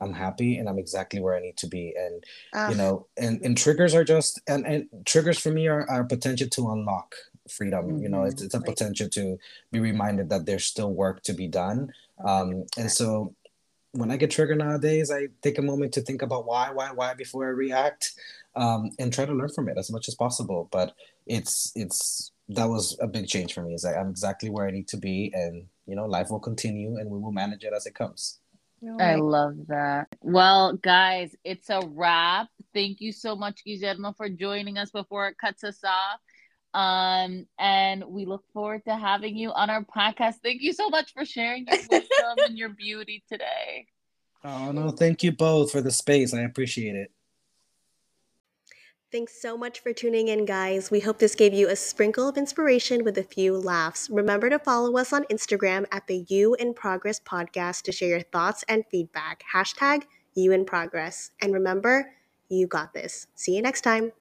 i'm 0.00 0.12
happy 0.12 0.58
and 0.58 0.68
i'm 0.68 0.78
exactly 0.78 1.20
where 1.20 1.34
i 1.34 1.40
need 1.40 1.56
to 1.58 1.66
be. 1.66 1.94
And 1.96 2.24
uh, 2.52 2.68
you 2.70 2.76
know 2.76 3.06
and 3.16 3.40
and 3.42 3.56
triggers 3.56 3.94
are 3.94 4.04
just 4.04 4.40
and 4.46 4.66
and 4.66 4.88
triggers 5.04 5.38
for 5.38 5.50
me 5.50 5.66
are, 5.66 5.88
are 5.90 6.04
potential 6.04 6.48
to 6.48 6.70
unlock 6.70 7.14
freedom 7.48 7.86
mm-hmm. 7.86 8.02
you 8.02 8.08
know 8.08 8.24
it's, 8.24 8.42
it's 8.42 8.54
a 8.54 8.60
potential 8.60 9.08
to 9.08 9.38
be 9.70 9.80
reminded 9.80 10.28
that 10.28 10.46
there's 10.46 10.64
still 10.64 10.92
work 10.92 11.22
to 11.22 11.32
be 11.32 11.48
done 11.48 11.92
um, 12.24 12.64
and 12.78 12.90
so 12.90 13.34
when 13.92 14.10
i 14.10 14.16
get 14.16 14.30
triggered 14.30 14.58
nowadays 14.58 15.10
i 15.10 15.26
take 15.42 15.58
a 15.58 15.62
moment 15.62 15.92
to 15.92 16.00
think 16.00 16.22
about 16.22 16.46
why 16.46 16.70
why 16.70 16.90
why 16.92 17.14
before 17.14 17.46
i 17.46 17.50
react 17.50 18.12
um, 18.56 18.90
and 18.98 19.12
try 19.12 19.24
to 19.24 19.32
learn 19.32 19.48
from 19.48 19.68
it 19.68 19.78
as 19.78 19.90
much 19.90 20.08
as 20.08 20.14
possible 20.14 20.68
but 20.70 20.94
it's 21.26 21.72
it's 21.74 22.32
that 22.48 22.66
was 22.68 22.96
a 23.00 23.06
big 23.06 23.26
change 23.26 23.54
for 23.54 23.62
me 23.62 23.74
is 23.74 23.84
like 23.84 23.96
i'm 23.96 24.10
exactly 24.10 24.50
where 24.50 24.66
i 24.66 24.70
need 24.70 24.88
to 24.88 24.96
be 24.96 25.32
and 25.34 25.66
you 25.86 25.94
know 25.94 26.06
life 26.06 26.30
will 26.30 26.40
continue 26.40 26.96
and 26.96 27.10
we 27.10 27.18
will 27.18 27.32
manage 27.32 27.64
it 27.64 27.72
as 27.74 27.86
it 27.86 27.94
comes 27.94 28.38
I 29.00 29.14
love 29.14 29.54
that. 29.68 30.08
Well, 30.20 30.74
guys, 30.74 31.34
it's 31.44 31.70
a 31.70 31.80
wrap. 31.86 32.48
Thank 32.72 33.00
you 33.00 33.12
so 33.12 33.34
much, 33.34 33.64
Guillermo, 33.64 34.12
for 34.12 34.28
joining 34.28 34.78
us 34.78 34.90
before 34.90 35.28
it 35.28 35.38
cuts 35.38 35.64
us 35.64 35.82
off. 35.84 36.20
Um, 36.74 37.46
and 37.58 38.04
we 38.04 38.26
look 38.26 38.44
forward 38.52 38.84
to 38.86 38.96
having 38.96 39.36
you 39.36 39.52
on 39.52 39.70
our 39.70 39.84
podcast. 39.84 40.36
Thank 40.42 40.60
you 40.60 40.72
so 40.72 40.90
much 40.90 41.14
for 41.14 41.24
sharing 41.24 41.66
your 41.66 41.78
wisdom 41.90 42.36
and 42.38 42.58
your 42.58 42.70
beauty 42.70 43.22
today. 43.28 43.86
Oh, 44.46 44.72
no, 44.72 44.90
thank 44.90 45.22
you 45.22 45.32
both 45.32 45.72
for 45.72 45.80
the 45.80 45.90
space. 45.90 46.34
I 46.34 46.42
appreciate 46.42 46.94
it. 46.94 47.10
Thanks 49.10 49.40
so 49.40 49.56
much 49.56 49.80
for 49.80 49.94
tuning 49.94 50.28
in, 50.28 50.44
guys. 50.44 50.90
We 50.90 51.00
hope 51.00 51.18
this 51.18 51.34
gave 51.34 51.54
you 51.54 51.68
a 51.68 51.76
sprinkle 51.76 52.28
of 52.28 52.36
inspiration 52.36 53.04
with 53.04 53.16
a 53.16 53.22
few 53.22 53.56
laughs. 53.56 54.10
Remember 54.10 54.50
to 54.50 54.58
follow 54.58 54.98
us 54.98 55.14
on 55.14 55.24
Instagram 55.30 55.86
at 55.92 56.06
the 56.08 56.26
You 56.28 56.56
in 56.56 56.74
Progress 56.74 57.20
podcast 57.20 57.84
to 57.84 57.92
share 57.92 58.08
your 58.10 58.20
thoughts 58.20 58.64
and 58.68 58.84
feedback. 58.90 59.42
Hashtag 59.54 60.02
You 60.34 60.52
in 60.52 60.66
Progress. 60.66 61.30
And 61.40 61.54
remember, 61.54 62.10
you 62.50 62.66
got 62.66 62.92
this. 62.92 63.28
See 63.34 63.56
you 63.56 63.62
next 63.62 63.80
time. 63.80 64.12